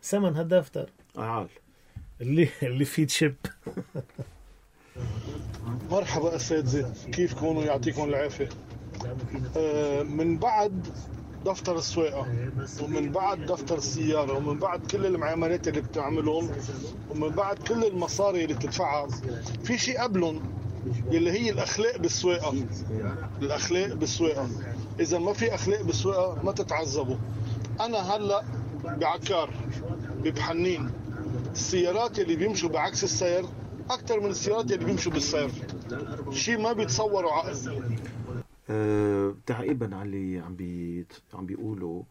ثمن 0.04 0.36
هالدفتر 0.36 0.90
عال. 1.16 1.48
اللي 2.20 2.48
اللي 2.62 2.84
فيه 2.84 3.06
chip. 3.06 3.34
مرحبا 5.90 6.36
اساتذه 6.36 6.92
كيفكم 7.12 7.56
ويعطيكم 7.56 8.04
العافية. 8.04 8.48
آه، 9.56 10.02
من 10.02 10.38
بعد 10.38 10.86
دفتر 11.44 11.78
السواقة 11.78 12.26
ومن 12.82 13.12
بعد 13.12 13.46
دفتر 13.46 13.78
السيارة 13.78 14.32
ومن 14.32 14.58
بعد 14.58 14.86
كل 14.86 15.06
المعاملات 15.06 15.68
اللي 15.68 15.80
بتعملهم 15.80 16.50
ومن 17.10 17.28
بعد 17.28 17.58
كل 17.58 17.84
المصاري 17.84 18.44
اللي 18.44 18.54
بتدفعها 18.54 19.08
في 19.64 19.78
شيء 19.78 20.00
قبلهم 20.00 20.42
اللي 21.06 21.30
هي 21.30 21.50
الأخلاق 21.50 21.96
بالسواقة. 21.98 22.54
الأخلاق 23.42 23.92
بالسواقة. 23.92 24.48
إذا 25.00 25.18
ما 25.18 25.32
في 25.32 25.54
أخلاق 25.54 25.82
بالسواقة 25.82 26.42
ما 26.42 26.52
تتعذبوا. 26.52 27.16
أنا 27.80 27.98
هلأ 27.98 28.44
بعكار 28.84 29.50
ببحنين. 30.22 30.90
السيارات 31.52 32.18
اللي 32.18 32.36
بيمشوا 32.36 32.68
بعكس 32.68 33.04
السير 33.04 33.44
أكثر 33.90 34.20
من 34.20 34.30
السيارات 34.30 34.72
اللي 34.72 34.84
بيمشوا 34.84 35.12
بالسير 35.12 35.50
شيء 36.30 36.58
ما 36.58 36.72
بيتصوروا 36.72 37.32
عقل. 37.32 37.82
أه 38.70 39.34
تعقيبا 39.46 39.96
على 39.96 40.08
اللي 40.08 40.38
عم 40.38 40.56
بي 40.56 41.06
عم 41.34 41.46
بيقولوا 41.46 42.02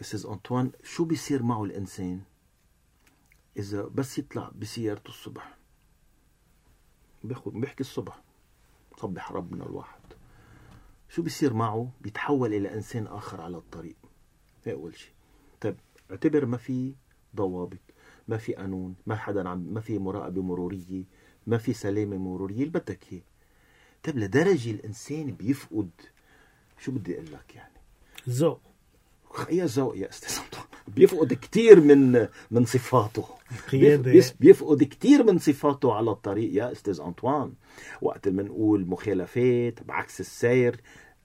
أستاذ 0.00 0.26
أنطوان 0.26 0.70
شو 0.84 1.04
بيصير 1.04 1.42
معه 1.42 1.64
الإنسان 1.64 2.20
إذا 3.56 3.82
بس 3.82 4.18
يطلع 4.18 4.50
بسيارته 4.54 5.08
الصبح؟ 5.08 5.56
بياخد 7.24 7.52
بيحكي 7.52 7.80
الصبح. 7.80 8.22
صبح 9.00 9.32
ربنا 9.32 9.66
الواحد. 9.66 10.00
شو 11.08 11.22
بيصير 11.22 11.54
معه؟ 11.54 11.90
بيتحول 12.00 12.54
إلى 12.54 12.74
إنسان 12.74 13.06
آخر 13.06 13.40
على 13.40 13.56
الطريق. 13.56 13.96
هي 14.64 14.72
أول 14.72 14.96
شيء 14.96 15.12
اعتبر 16.10 16.46
ما 16.46 16.56
في 16.56 16.94
ضوابط 17.36 17.78
ما 18.28 18.36
في 18.36 18.54
قانون 18.54 18.94
ما 19.06 19.16
حدا 19.16 19.48
عم 19.48 19.58
ما 19.58 19.80
في 19.80 19.98
مراقبة 19.98 20.42
مرورية 20.42 21.04
ما 21.46 21.58
في 21.58 21.72
سلامة 21.72 22.16
مرورية 22.16 22.54
اللي 22.56 22.70
بدك 22.70 22.98
اياه 23.12 23.22
طيب 24.04 24.18
لدرجة 24.18 24.70
الإنسان 24.70 25.30
بيفقد 25.32 25.90
شو 26.78 26.92
بدي 26.92 27.14
أقول 27.14 27.26
لك 27.32 27.54
يعني؟ 27.56 27.72
ذوق 28.28 28.60
يا 29.50 29.66
ذوق 29.66 29.96
يا 29.98 30.08
أستاذ 30.08 30.38
أنطوان. 30.44 30.64
بيفقد 30.88 31.32
كثير 31.34 31.80
من 31.80 32.28
من 32.50 32.64
صفاته. 32.64 33.24
القيادة. 33.52 34.12
بيف- 34.12 34.34
بيفقد 34.40 34.82
كثير 34.84 35.22
من 35.24 35.38
صفاته 35.38 35.92
على 35.94 36.10
الطريق 36.10 36.54
يا 36.54 36.72
أستاذ 36.72 37.00
أنطوان. 37.00 37.52
وقت 38.02 38.28
ما 38.28 38.42
نقول 38.42 38.86
مخالفات 38.86 39.82
بعكس 39.82 40.20
السير 40.20 40.80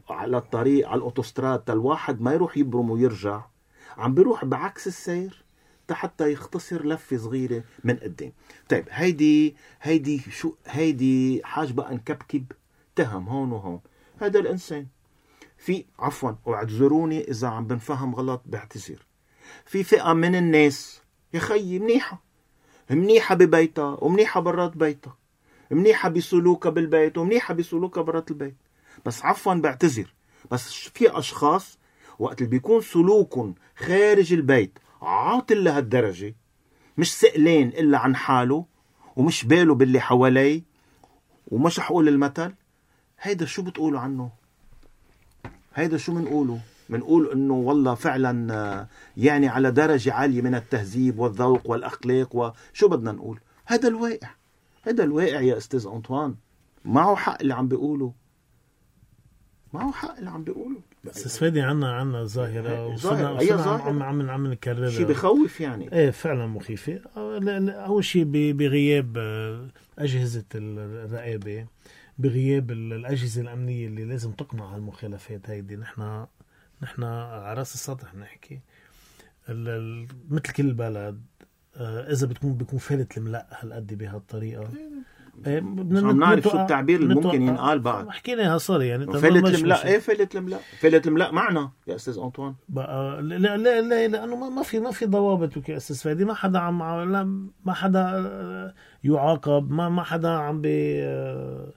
على 0.09 0.37
الطريق 0.37 0.87
على 0.87 0.97
الأوتوستراد 0.97 1.69
الواحد 1.69 2.21
ما 2.21 2.33
يروح 2.33 2.57
يبرم 2.57 2.89
ويرجع. 2.89 3.41
عم 3.97 4.13
بيروح 4.13 4.45
بعكس 4.45 4.87
السير 4.87 5.43
حتى 5.91 6.31
يختصر 6.31 6.85
لفة 6.85 7.17
صغيرة 7.17 7.63
من 7.83 7.95
قدام 7.95 8.31
طيب 8.69 8.85
هيدي 8.89 9.55
هيدي 9.81 10.19
شو 10.31 10.53
هيدي 10.67 11.41
حاج 11.43 11.71
بقى 11.71 11.95
نكبكب 11.95 12.45
تهم 12.95 13.27
هون 13.29 13.51
وهون. 13.51 13.79
هذا 14.21 14.39
الإنسان. 14.39 14.87
في 15.57 15.85
عفوا 15.99 16.31
واعذروني 16.45 17.21
إذا 17.31 17.47
عم 17.47 17.67
بنفهم 17.67 18.15
غلط 18.15 18.41
بعتذر 18.45 19.05
في 19.65 19.83
فئة 19.83 20.13
من 20.13 20.35
الناس 20.35 21.01
يا 21.33 21.39
خيي 21.39 21.79
منيحة. 21.79 22.23
منيحة 22.89 23.35
ببيتها 23.35 23.97
ومنيحة 24.01 24.39
برات 24.39 24.77
بيتها. 24.77 25.17
منيحة 25.71 26.09
بسلوكها 26.09 26.69
بالبيت 26.69 27.17
ومنيحة 27.17 27.53
بسلوكها 27.53 28.01
برات 28.03 28.31
البيت. 28.31 28.55
بس 29.05 29.25
عفوا 29.25 29.53
بعتذر 29.53 30.13
بس 30.51 30.73
في 30.73 31.17
أشخاص 31.19 31.77
وقت 32.19 32.39
اللي 32.39 32.49
بيكون 32.49 32.81
سلوكهم 32.81 33.55
خارج 33.75 34.33
البيت 34.33 34.79
عاطل 35.01 35.63
لهالدرجة 35.63 36.35
مش 36.97 37.13
سئلين 37.13 37.67
إلا 37.67 37.97
عن 37.97 38.15
حاله 38.15 38.65
ومش 39.15 39.45
باله 39.45 39.75
باللي 39.75 39.99
حواليه 39.99 40.63
ومش 41.47 41.79
حقول 41.79 42.07
المثل. 42.07 42.53
هيدا 43.21 43.45
شو 43.45 43.61
بتقولوا 43.61 43.99
عنه؟ 43.99 44.31
هيدا 45.73 45.97
شو 45.97 46.13
بنقوله 46.13 46.59
بنقول 46.89 47.31
إنه 47.31 47.53
والله 47.53 47.95
فعلا 47.95 48.53
آه، 48.53 48.87
يعني 49.17 49.47
على 49.47 49.71
درجة 49.71 50.13
عالية 50.13 50.41
من 50.41 50.55
التهذيب 50.55 51.19
والذوق 51.19 51.69
والأخلاق 51.69 52.35
وشو 52.35 52.87
بدنا 52.87 53.11
نقول؟ 53.11 53.39
هذا 53.65 53.87
الواقع. 53.87 54.29
هذا 54.83 55.03
الواقع 55.03 55.41
يا 55.41 55.57
أستاذ 55.57 55.87
أنطوان. 55.87 56.35
معه 56.85 57.15
حق 57.15 57.41
اللي 57.41 57.53
عم 57.53 57.67
بيقوله. 57.67 58.13
معه 59.73 59.91
حق 59.91 60.17
اللي 60.17 60.29
عم 60.29 60.43
بيقوله. 60.43 60.81
بس 61.03 61.37
فادي 61.37 61.61
عنا 61.61 61.93
عنا 61.93 62.23
ظاهرة 62.25 62.69
هي- 62.69 62.93
وصرنا. 62.93 63.39
هي 63.39 63.47
ظاهرة. 63.47 63.81
عم 63.81 64.03
عم 64.03 64.29
عم 64.29 64.47
نكررها. 64.47 64.89
شيء 64.89 65.05
بخوف 65.05 65.61
يعني. 65.61 65.93
إيه 65.93 66.09
فعلا 66.11 66.47
مخيفة. 66.47 66.99
أول 67.15 68.05
شيء 68.05 68.23
بغياب 68.53 69.17
آه، 69.17 69.67
أجهزة 69.99 70.45
الرقابة 70.55 71.65
بغياب 72.17 72.71
ال- 72.71 72.93
الأجهزة 72.93 73.41
الأمنية 73.41 73.87
اللي 73.87 74.05
لازم 74.05 74.31
تقمع 74.31 74.63
هالمخالفات 74.75 75.49
هيدي. 75.49 75.75
نحن 75.75 76.25
نحن 76.83 77.03
على 77.03 77.53
رأس 77.59 77.73
السطح 77.73 78.15
نحكي. 78.15 78.59
ال- 79.49 79.69
ال- 79.69 80.07
مثل 80.29 80.41
كل 80.53 80.73
بلد 80.73 81.21
آه، 81.77 82.11
إذا 82.11 82.27
بتكون 82.27 82.53
بيكون 82.53 82.79
فالت 82.79 83.17
الملأ 83.17 83.47
هالقد 83.51 83.97
بهالطريقة 83.97 84.67
إيه، 85.47 85.59
بدنا 85.59 86.01
مش 86.01 86.03
عم 86.03 86.19
نعرف 86.19 86.43
شو 86.43 86.61
التعبير 86.61 86.99
اللي 86.99 87.15
ممكن 87.15 87.41
ينقال 87.41 87.79
بعد. 87.79 88.09
حكينا 88.09 88.57
sorry 88.57 88.87
يعني 88.87 89.05
فلت 89.05 89.55
الملأ 89.55 89.85
إيه 89.85 89.99
فلت 89.99 90.35
الملأ. 90.35 90.57
فلت 90.79 91.07
الملأ 91.07 91.31
معنا 91.31 91.71
يا 91.87 91.95
أستاذ 91.95 92.17
أنطوان. 92.17 92.53
بقى 92.69 93.21
لا 93.21 93.35
لا 93.35 93.57
لا, 93.57 93.81
لا 93.81 94.07
لأنه 94.07 94.49
ما 94.49 94.63
في 94.63 94.79
ما 94.79 94.91
في 94.91 95.05
ضوابط 95.05 95.57
okay 95.57 95.77
أستاذ 95.77 95.95
فادي. 95.95 96.25
ما 96.25 96.33
حدا 96.33 96.59
عم 96.59 96.83
لا 97.11 97.47
ما 97.65 97.73
حدا 97.73 97.99
آه، 98.15 98.73
يعاقب 99.03 99.71
ما 99.71 99.89
ما 99.89 100.03
حدا 100.03 100.29
عم 100.29 100.61
بي 100.61 101.03
آه، 101.03 101.71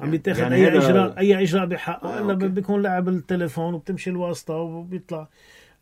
عم 0.00 0.10
بيتاخذ 0.10 0.40
يعني 0.40 0.54
أي 0.54 0.78
اجراء 0.78 1.18
أي 1.18 1.42
إجراء 1.42 1.66
بحقه 1.66 2.18
آه، 2.18 2.20
إلا. 2.20 2.34
بيكون 2.34 2.82
لعب 2.82 3.08
التليفون 3.08 3.74
وبتمشي 3.74 4.10
الواسطة 4.10 4.54
وبيطلع. 4.54 5.28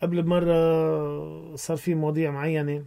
قبل 0.02 0.22
بمره 0.22 1.56
صار 1.56 1.76
في 1.76 1.94
مواضيع 1.94 2.30
معينة. 2.30 2.82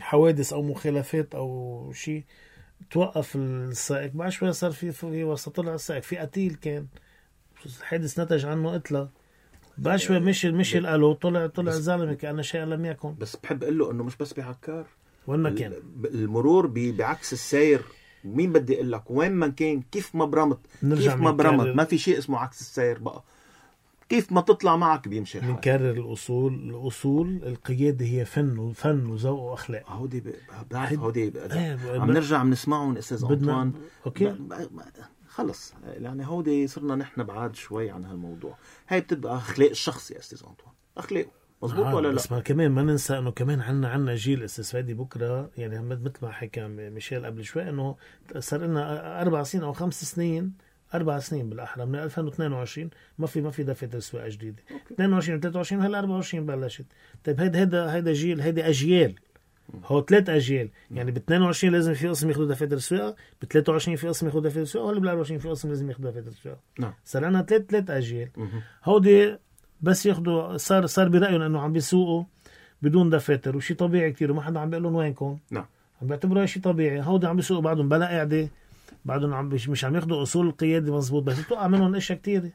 حوادث 0.00 0.52
أو 0.52 0.62
مخالفات 0.62 1.34
أو 1.34 1.92
شيء 1.94 2.24
توقف 2.90 3.36
السائق. 3.36 4.12
بعد 4.12 4.30
شوي 4.30 4.52
صار 4.52 4.70
في 4.70 4.92
في 4.92 5.24
وسط 5.24 5.56
طلع 5.56 5.74
السائق. 5.74 6.02
في 6.02 6.16
قتيل 6.18 6.54
كان. 6.54 6.86
الحادث 7.66 8.20
نتج 8.20 8.46
عنه 8.46 8.74
قتله 8.74 9.08
بعد 9.78 9.98
شوي 9.98 10.20
مشي 10.20 10.50
مشي 10.50 10.78
الآلو. 10.78 11.12
طلع 11.12 11.46
طلع 11.46 11.72
زلمه 11.72 12.14
كانه 12.14 12.42
شيء 12.42 12.60
لم 12.60 12.84
يكن. 12.84 13.14
بس 13.14 13.36
بحب 13.36 13.62
أقول 13.62 13.78
له 13.78 13.90
إنه 13.90 14.04
مش 14.04 14.16
بس 14.16 14.32
بعكار 14.34 14.86
وين 15.26 15.40
ما 15.40 15.50
كان. 15.50 15.72
ال- 15.72 16.14
المرور 16.14 16.66
بعكس 16.74 17.32
السير 17.32 17.82
مين 18.24 18.52
بدي 18.52 18.74
أقول 18.74 18.92
لك؟ 18.92 19.10
وين 19.10 19.32
ما 19.32 19.48
كان 19.48 19.82
كيف 19.92 20.14
ما 20.14 20.24
برمت؟ 20.24 20.58
كيف 20.82 21.14
ما. 21.16 21.30
برمت؟ 21.30 21.66
ما 21.76 21.84
في 21.84 21.98
شيء 21.98 22.18
اسمه 22.18 22.38
عكس 22.38 22.60
السير 22.60 22.98
بقى. 22.98 23.22
كيف 24.10 24.32
ما 24.32 24.40
تطلع 24.40 24.76
معك 24.76 25.08
بيمشي 25.08 25.38
الحال؟ 25.38 25.52
بنكرر 25.52 25.90
الأصول 25.90 26.54
الأصول 26.54 27.40
القيادة 27.46 28.06
هي 28.06 28.24
فن 28.24 28.58
وفن 28.58 29.06
وذوق 29.06 29.40
وأخلاق. 29.40 29.90
هودي 29.90 30.20
ب- 30.20 30.34
بعرف 30.70 30.98
هودي 30.98 31.22
إيه، 31.22 31.74
ب- 31.74 32.00
عم 32.00 32.10
نرجع 32.10 32.38
عم 32.38 32.50
نسمعهم 32.50 32.96
أستاذ 32.96 33.24
بدنا 33.26 33.62
أنطوان. 33.62 33.72
okay. 34.06 34.24
ب- 34.24 34.48
ب- 34.48 34.54
ب- 34.54 34.80
خلص. 35.28 35.74
يعني 35.86 36.26
هودي 36.26 36.66
صرنا 36.66 36.96
نحن 36.96 37.22
بعاد 37.22 37.54
شوي 37.56 37.90
عن 37.90 38.04
هالموضوع. 38.04 38.56
هاي 38.88 39.00
بتبقى 39.00 39.36
أخلاق 39.36 39.70
الشخص 39.70 40.10
يا 40.10 40.18
أستاذ 40.18 40.38
أنطوان. 40.48 40.72
اخلاقه 40.96 41.30
مزبوط 41.62 41.86
آه 41.86 41.94
ولا 41.94 42.08
لا؟ 42.08 42.14
بس 42.14 42.32
ما 42.32 42.40
كمان 42.40 42.70
ما 42.70 42.82
ننسى 42.82 43.18
إنه 43.18 43.30
كمان 43.30 43.60
عنا 43.60 43.88
عنا 43.88 44.14
جيل 44.14 44.42
أستاذ 44.42 44.64
فادي 44.64 44.94
بكرة. 44.94 45.50
يعني 45.56 45.82
مثل 45.82 46.12
ما 46.22 46.30
حكى 46.32 46.66
ميشيل 46.68 47.26
قبل 47.26 47.44
شوي 47.44 47.68
إنه 47.68 47.96
صار 48.38 48.60
لنا 48.60 49.22
أربع 49.22 49.42
سنين 49.42 49.64
أو 49.64 49.72
خمس 49.72 50.04
سنين 50.04 50.52
أربع 50.94 51.18
سنين 51.18 51.50
بالأحرى 51.50 51.86
من 51.86 51.94
2022 51.94 52.90
ما 53.18 53.26
في 53.26 53.40
ما 53.40 53.50
في 53.50 53.62
دفاتر 53.62 53.98
سواقه 53.98 54.28
جديدة. 54.28 54.62
22 54.92 55.38
و 55.38 55.40
23 55.40 55.82
وهلا 55.82 55.98
24 55.98 56.46
بلشت. 56.46 56.84
طيب 57.24 57.40
هيدا 57.40 57.60
هيدا 57.60 57.94
هيدا 57.94 58.12
جيل 58.12 58.40
هيدا 58.40 58.68
أجيال. 58.68 59.14
هو 59.84 60.02
ثلاث 60.04 60.28
أجيال. 60.28 60.68
يعني 60.90 61.10
ب 61.10 61.16
22 61.16 61.72
لازم 61.72 61.94
في 61.94 62.08
قسم 62.08 62.28
ياخذوا 62.28 62.46
دفاتر 62.46 62.78
سواقه 62.78 63.16
ب 63.42 63.44
23 63.44 63.96
في 63.96 64.08
قسم 64.08 64.26
ياخذوا 64.26 64.42
دفاتر 64.42 64.64
سواقه 64.64 64.86
ولا 64.86 65.00
ب 65.00 65.04
24 65.04 65.40
في 65.40 65.48
قسم 65.48 65.68
لازم 65.68 65.88
ياخذوا 65.88 66.10
دفاتر 66.10 66.30
سواقه 66.30 66.60
نعم. 66.78 66.94
صار 67.04 67.24
عندنا 67.24 67.42
ثلاث 67.42 67.62
ثلاث 67.62 67.90
أجيال. 67.90 68.28
هودي 68.84 69.36
بس 69.80 70.06
ياخذوا 70.06 70.56
صار 70.56 70.86
صار 70.86 71.08
برأيهم 71.08 71.42
إنه 71.42 71.60
عم 71.60 71.72
بيسوقوا 71.72 72.24
بدون 72.82 73.10
دفاتر 73.10 73.56
وشي 73.56 73.74
طبيعي 73.74 74.12
كتير 74.12 74.30
وما 74.32 74.42
حدا 74.42 74.60
عم 74.60 74.70
بيقول 74.70 74.82
لهم 74.82 74.94
وينكم. 74.94 75.38
نعم. 75.50 75.66
عم 76.02 76.08
بيعتبروها 76.08 76.46
شيء 76.46 76.62
طبيعي. 76.62 77.00
هودي 77.02 77.26
عم 77.26 77.36
بيسوقوا 77.36 77.62
بعدهم 77.62 77.88
بلا 77.88 78.06
قاعدة. 78.06 78.48
بعدهم 79.04 79.34
عم 79.34 79.46
مش, 79.46 79.68
مش 79.68 79.84
عم 79.84 79.94
ياخذوا 79.94 80.22
أصول 80.22 80.46
القياده 80.46 80.96
مزبوط 80.96 81.22
بس 81.22 81.40
بتوقع 81.40 81.66
منهم 81.66 81.94
إشياء 81.94 82.18
كتير 82.18 82.50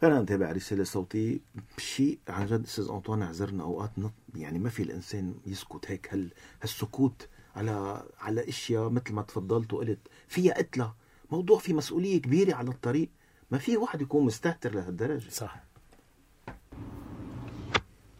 خلينا 0.00 0.20
نتابع 0.20 0.52
رسالة 0.52 0.84
صوتية 0.84 1.38
بشيء 1.76 2.18
عن 2.28 2.46
جد 2.46 2.64
أستاذ 2.64 2.88
أنطوان 2.90 3.22
اعذرنا 3.22 3.62
أوقات 3.62 3.98
نط 3.98 4.12
يعني 4.36 4.58
ما 4.58 4.68
في 4.68 4.82
الإنسان 4.82 5.34
يسكت 5.46 5.90
هيك. 5.90 6.14
هال 6.14 6.30
هالسكوت 6.62 7.28
على 7.56 8.02
على 8.20 8.48
أشياء 8.48 8.88
مثل 8.88 9.12
ما 9.12 9.22
تفضلت 9.22 9.72
وقلت 9.72 9.98
فيها 10.28 10.54
قتلة. 10.54 10.92
موضوع 11.30 11.58
في 11.58 11.72
مسؤولية 11.72 12.22
كبيرة 12.22 12.54
على 12.54 12.70
الطريق. 12.70 13.08
ما 13.50 13.58
في 13.58 13.76
واحد 13.76 14.00
يكون 14.00 14.24
مستهتر 14.24 14.74
لهالدرجة. 14.74 15.30
صح. 15.30 15.62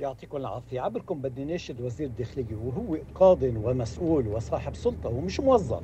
يعطيكم 0.01 0.37
العافية. 0.37 0.81
عبركم 0.81 1.21
بدي 1.23 1.45
ناشد 1.45 1.81
وزير 1.81 2.07
الداخلية 2.07 2.55
وهو 2.55 2.99
قاض 3.15 3.43
ومسؤول 3.43 4.27
وصاحب 4.29 4.75
سلطة 4.75 5.09
ومش 5.09 5.41
موظف. 5.41 5.83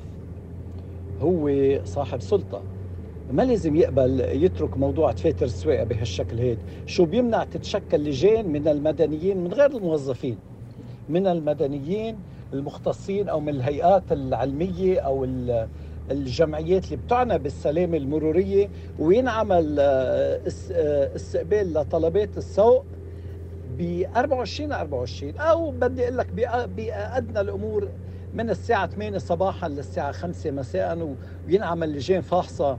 هو 1.21 1.49
صاحب 1.85 2.21
سلطة. 2.21 2.61
ما 3.31 3.41
لازم 3.41 3.75
يقبل 3.75 4.19
يترك 4.19 4.77
موضوع 4.77 5.11
دفاتر 5.11 5.45
السواقة 5.45 5.83
بهالشكل 5.83 6.37
هيك. 6.39 6.57
شو 6.85 7.05
بيمنع 7.05 7.43
تتشكل 7.43 7.97
لجان 8.03 8.47
من 8.49 8.67
المدنيين 8.67 9.37
من 9.37 9.53
غير 9.53 9.71
الموظفين؟ 9.77 10.37
من 11.09 11.27
المدنيين 11.27 12.17
المختصين 12.53 13.29
أو 13.29 13.39
من 13.39 13.49
الهيئات 13.49 14.11
العلمية 14.11 14.99
أو 14.99 15.23
ال- 15.23 15.67
الجمعيات 16.11 16.85
اللي 16.85 16.95
بتعنى 16.95 17.37
بالسلامة 17.39 17.97
المرورية. 17.97 18.69
وينعمل 18.99 19.75
آه، 19.79 20.41
آه، 20.71 21.15
استقبال 21.15 21.73
لطلبات 21.73 22.37
السوق؟ 22.37 22.85
ب 23.77 24.03
24 24.15 24.71
24 24.71 25.37
أو 25.37 25.71
بدي 25.71 26.03
أقول 26.03 26.17
لك 26.17 26.27
بأدنى 26.77 27.39
الأمور 27.41 27.87
من 28.37 28.49
الساعة 28.49 28.87
8 28.87 29.17
صباحا 29.17 29.69
للساعة 29.69 30.11
5 30.11 30.51
مساء 30.51 31.15
وينعمل 31.47 31.93
لجان 31.93 32.21
فاحصه 32.21 32.77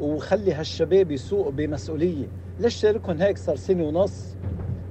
وخلي 0.00 0.54
هالشباب 0.54 1.10
يسوقوا 1.10 1.52
بمسؤولية. 1.52 2.26
ليش 2.60 2.80
تاركهم 2.80 3.22
هيك 3.22 3.38
صار 3.38 3.56
سنة 3.56 3.84
ونص؟ 3.84 4.34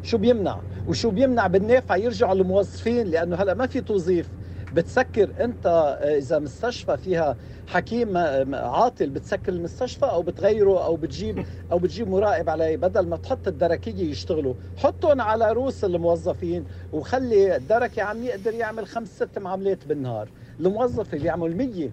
شو 0.04 0.18
بيمنع؟ 0.18 0.60
وشو 0.88 1.10
بيمنع 1.10 1.48
بالنافع 1.48 1.96
يرجعوا 1.96 2.34
الموظفين؟ 2.34 3.08
لأنه 3.08 3.36
هلأ 3.36 3.54
ما 3.54 3.68
في 3.68 3.82
توظيف. 3.82 4.30
بتسكر 4.74 5.30
أنت 5.40 5.66
آه، 5.66 6.18
إذا 6.18 6.40
مستشفى 6.40 6.98
فيها 6.98 7.38
حكيم 7.72 8.18
عاطل 8.56 9.10
بتسكر 9.10 9.52
المستشفى 9.54 10.06
أو 10.06 10.22
بتغيره 10.22 10.86
أو 10.86 10.96
بتجيب 10.96 11.46
أو 11.72 11.80
بتجيب 11.80 12.10
مراقب 12.10 12.50
عليه 12.50 12.78
بدل 12.78 13.08
ما 13.08 13.18
تحط 13.18 13.48
الدركيه 13.48 14.12
يشتغلوا. 14.12 14.54
حطهم 14.78 15.22
على 15.22 15.52
روس 15.52 15.84
الموظفين 15.84 16.66
وخلي 16.94 17.56
الدركي 17.56 18.02
عم 18.02 18.24
يقدر 18.24 18.54
يعمل 18.54 18.88
خمس 18.88 19.16
ست 19.16 19.40
معاملات 19.40 19.88
بالنهار. 19.88 20.30
الموظف 20.60 21.14
اللي 21.14 21.26
يعمل 21.26 21.58
100 21.58 21.90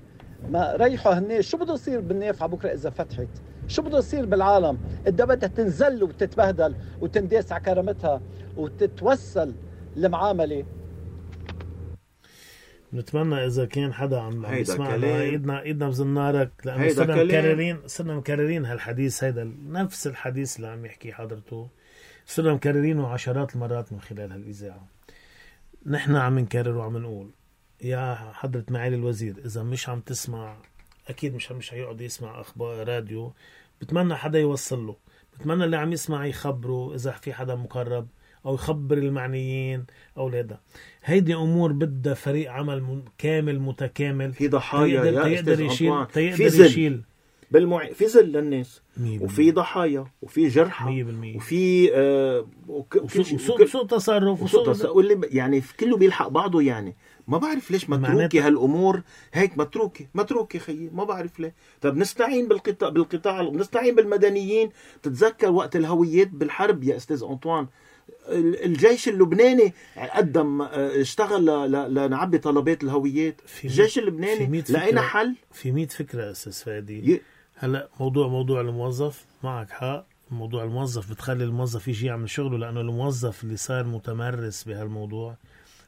ما 0.51 0.77
ريحوا 0.77 1.13
هني. 1.13 1.43
شو 1.43 1.57
بده 1.57 1.75
يصير 1.75 2.01
بالنافعه 2.01 2.49
بكرة 2.49 2.73
إذا 2.73 2.91
فتحت؟ 2.91 3.29
شو 3.69 3.83
بده 3.83 3.99
يصير 3.99 4.27
بالعالم؟ 4.27 4.79
إذا 5.07 5.25
بدها 5.25 5.49
تنزل 5.49 6.03
وتتبهدل 6.03 6.75
وتنداس 7.01 7.53
على 7.53 7.63
كرامتها 7.63 8.21
وتتوسل 8.57 9.53
المعاملة 9.97 10.65
نتمنى 12.95 13.47
إذا 13.47 13.65
كان 13.65 13.93
حدا 13.93 14.21
عم 14.21 14.27
عم 14.27 14.45
هيدا 14.47 14.61
يسمعنا 14.61 14.97
كلام. 14.97 15.21
ايدنا 15.21 15.63
ايدنا 15.63 15.89
بزنارك 15.89 16.51
لأنه 16.65 16.89
صرنا. 16.89 17.25
مكررين 17.25 17.79
صرنا 17.87 18.17
مكررين 18.17 18.65
هالحديث 18.65 19.25
هيدا 19.25 19.53
نفس 19.67 20.07
الحديث 20.07 20.57
اللي 20.57 20.69
عم 20.69 20.87
يحكي 20.87 21.13
حضرته 21.13 21.69
صرنا 22.27 22.55
مكررينه 22.55 23.09
عشرات 23.09 23.55
المرات 23.55 23.93
من 23.93 24.01
خلال 24.01 24.33
هالإذاعة 24.33 24.87
نحن 25.87 26.17
عم 26.17 26.39
نكرر 26.39 26.77
وعم 26.77 26.97
نقول 26.97 27.31
يا 27.83 28.15
حضرة 28.33 28.65
معالي 28.71 28.97
الوزير 28.97 29.35
إذا 29.45 29.63
مش 29.63 29.89
عم 29.89 30.01
تسمع 30.01 30.57
أكيد 31.09 31.35
مش 31.35 31.53
مش 31.53 31.75
هيقعد 31.75 32.01
يسمع 32.01 32.41
أخبار 32.41 32.89
راديو 32.89 33.33
بتمنى 33.81 34.15
حدا 34.17 34.39
يوصل 34.39 34.87
له 34.87 34.97
بتمنى 35.35 35.65
اللي 35.65 35.77
عم 35.77 35.93
يسمع 35.93 36.27
يخبره 36.27 36.95
إذا 36.95 37.11
في 37.11 37.33
حدا 37.33 37.55
مقرب 37.55 38.09
أو 38.47 38.55
يخبر 38.55 38.99
المعنيين 38.99 39.85
أو 40.17 40.29
هذا 40.29 40.61
هيدي 41.05 41.35
أمور 41.35 41.73
بدها 41.73 42.15
فريق 42.15 42.51
عمل 42.53 43.03
كامل 43.19 43.61
متكامل. 43.61 44.33
في 44.33 44.49
ضحايا 44.49 45.03
تيقدر 45.03 45.35
أستاذ 45.35 45.61
يشيل 45.61 46.51
زل. 46.51 46.65
يشيل. 46.67 47.03
بالمع... 47.51 47.87
في 47.87 48.05
ذل 48.05 48.33
للناس. 48.33 48.83
مية 48.97 49.21
وفي 49.23 49.51
ضحايا. 49.51 50.07
وفي 50.23 50.49
جرحى. 50.49 51.05
100% 51.35 51.37
وفي 51.37 51.91
آه 51.95 52.47
وك... 52.69 52.97
وسوء 53.05 53.55
وكل- 53.55 53.89
تصرف. 53.89 54.43
وسوء 54.43 54.71
وسوء 54.71 54.75
تص- 54.75 54.97
واللي 54.97 55.21
يعني 55.31 55.61
في 55.61 55.77
كله 55.77 55.97
بيلحق 55.97 56.29
بعضه 56.29 56.63
يعني. 56.63 56.97
ما 57.29 57.39
بعرف 57.39 57.71
ليش 57.71 57.91
متروكه 57.91 58.09
معناتها- 58.15 58.47
هالأمور. 58.47 59.03
هيك 59.33 59.59
متروكه 59.59 60.07
متروكه 60.15 60.59
خيي. 60.59 60.91
ما 60.93 61.05
بعرف 61.05 61.41
ليه. 61.41 61.55
طب 61.81 61.97
نستعين 61.97 62.49
بالقطاع 62.49 62.89
بالقطاع 62.89 63.43
نستعين 63.43 63.95
بالمدنيين. 63.95 64.71
تتذكر 65.03 65.51
وقت 65.51 65.77
الهويات 65.77 66.29
بالحرب 66.29 66.85
يا 66.85 66.97
أستاذ 66.97 67.23
أنطوان؟ 67.31 67.67
الجيش 68.65 69.09
اللبناني 69.09 69.73
قدم 70.15 70.63
آه، 70.63 71.01
اشتغل 71.01 71.71
لنعبي 71.95 72.39
طلبات 72.39 72.83
الهويات. 72.85 73.41
في 73.47 73.65
الجيش 73.65 73.99
اللبناني 73.99 74.63
لقينا. 74.71 75.01
حل. 75.01 75.35
في 75.53 75.73
100 75.73 75.87
فكرة 75.87 76.31
أستاذ 76.31 76.53
فادي. 76.53 77.13
ي... 77.13 77.21
هلأ 77.57 77.89
موضوع 78.01 78.29
موضوع 78.29 78.61
الموظف 78.61 79.25
معك 79.45 79.71
حق. 79.71 80.07
موضوع 80.31 80.65
الموظف 80.65 81.11
بتخلي 81.11 81.45
الموظف 81.45 81.89
يجي 81.89 82.07
يعمل 82.07 82.31
شغله 82.31 82.59
لأنه 82.59 82.81
الموظف 82.81 83.45
اللي 83.45 83.57
صار 83.57 83.85
متمرس 83.87 84.65
بهالموضوع 84.65 85.37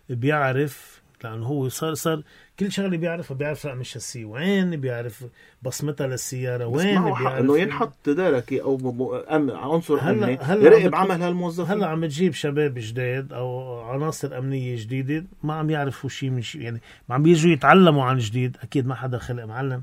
بيعرف 0.08 0.99
لأنه 1.24 1.46
هو 1.46 1.68
صار 1.68 1.94
صار 1.94 2.22
كل 2.58 2.72
شغلة 2.72 2.96
بيعرفها 2.96 3.36
بيعرف 3.36 3.66
رقم 3.66 3.80
الشاسيه. 3.80 4.24
وين 4.24 4.76
بيعرف 4.80 5.24
بصمتها 5.62 6.06
للسيارة؟ 6.06 6.66
بس 6.66 6.84
وين 6.84 6.98
حق 6.98 7.18
بيعرف 7.20 7.40
إنه 7.40 7.58
ينحط 7.58 8.08
دركي 8.08 8.62
أو 8.62 9.24
أم... 9.30 9.50
عنصر 9.50 9.98
هلا- 10.00 10.10
أمني 10.24 10.38
هلا 10.38 10.62
يراقب 10.76 10.94
عمل 10.94 11.22
هالموظفين. 11.22 11.72
هلا 11.76 11.86
عم 11.86 12.06
تجيب 12.06 12.34
شباب 12.34 12.74
جداد 12.76 13.32
أو 13.32 13.80
عناصر 13.80 14.38
أمنية 14.38 14.76
جديدة 14.76 15.24
ما 15.42 15.54
عم 15.54 15.70
يعرفوا 15.70 16.10
شيء 16.10 16.30
من 16.30 16.42
شيء 16.42 16.60
يعني 16.60 16.80
ما 17.08 17.14
عم 17.14 17.22
بيجوا 17.22 17.52
يتعلموا 17.52 18.04
عن 18.04 18.18
جديد 18.18 18.56
أكيد 18.62 18.86
ما 18.86 18.94
حدا 18.94 19.18
خلق 19.18 19.44
معلم. 19.44 19.82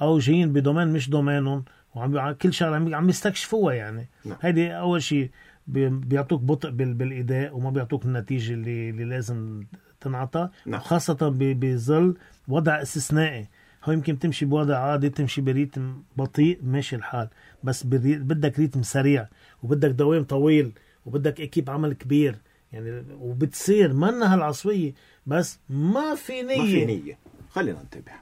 أو 0.00 0.18
جايين 0.18 0.52
بدومين 0.52 0.88
مش 0.88 1.10
دومينهم 1.10 1.64
وعم 1.94 2.32
كل 2.32 2.52
شغلة 2.52 2.76
عم 2.76 2.94
عم 2.94 3.08
يستكشفوها 3.08 3.74
يعني. 3.74 4.08
نعم. 4.24 4.36
هيدي 4.40 4.70
أول 4.72 5.02
شيء 5.02 5.30
بي- 5.66 5.88
بيعطوك 5.88 6.40
بطء 6.40 6.70
بال- 6.70 6.94
بالاداء 6.94 7.56
وما 7.56 7.70
بيعطوك 7.70 8.04
النتيجة 8.04 8.52
اللي, 8.52 8.90
اللي 8.90 9.04
لازم 9.04 9.64
تنعطى 10.00 10.48
نعم. 10.66 10.80
وخاصه 10.80 11.14
ب- 11.28 11.60
بظل 11.60 12.16
وضع 12.48 12.82
استثنائي. 12.82 13.46
هو 13.84 13.92
يمكن 13.92 14.18
تمشي 14.18 14.44
بوضع 14.46 14.76
عادي 14.78 15.08
تمشي 15.10 15.40
بريتم 15.40 16.02
بطيء 16.16 16.58
ماشي 16.62 16.96
الحال. 16.96 17.28
بس 17.64 17.82
بدك 17.86 18.58
ريتم 18.58 18.82
سريع 18.82 19.28
وبدك 19.62 19.90
دوام 19.90 20.24
طويل 20.24 20.72
وبدك 21.06 21.40
إكيب 21.40 21.70
عمل 21.70 21.92
كبير. 21.92 22.36
يعني 22.72 23.04
وبتصير 23.20 23.92
منا 23.92 24.34
هالعصوية 24.34 24.92
بس 25.26 25.58
ما 25.70 26.14
في 26.14 26.42
نية 26.42 26.58
ما 26.58 26.64
في 26.66 26.84
نية. 26.84 27.18
خلينا 27.50 27.78
ننتبه. 27.82 28.12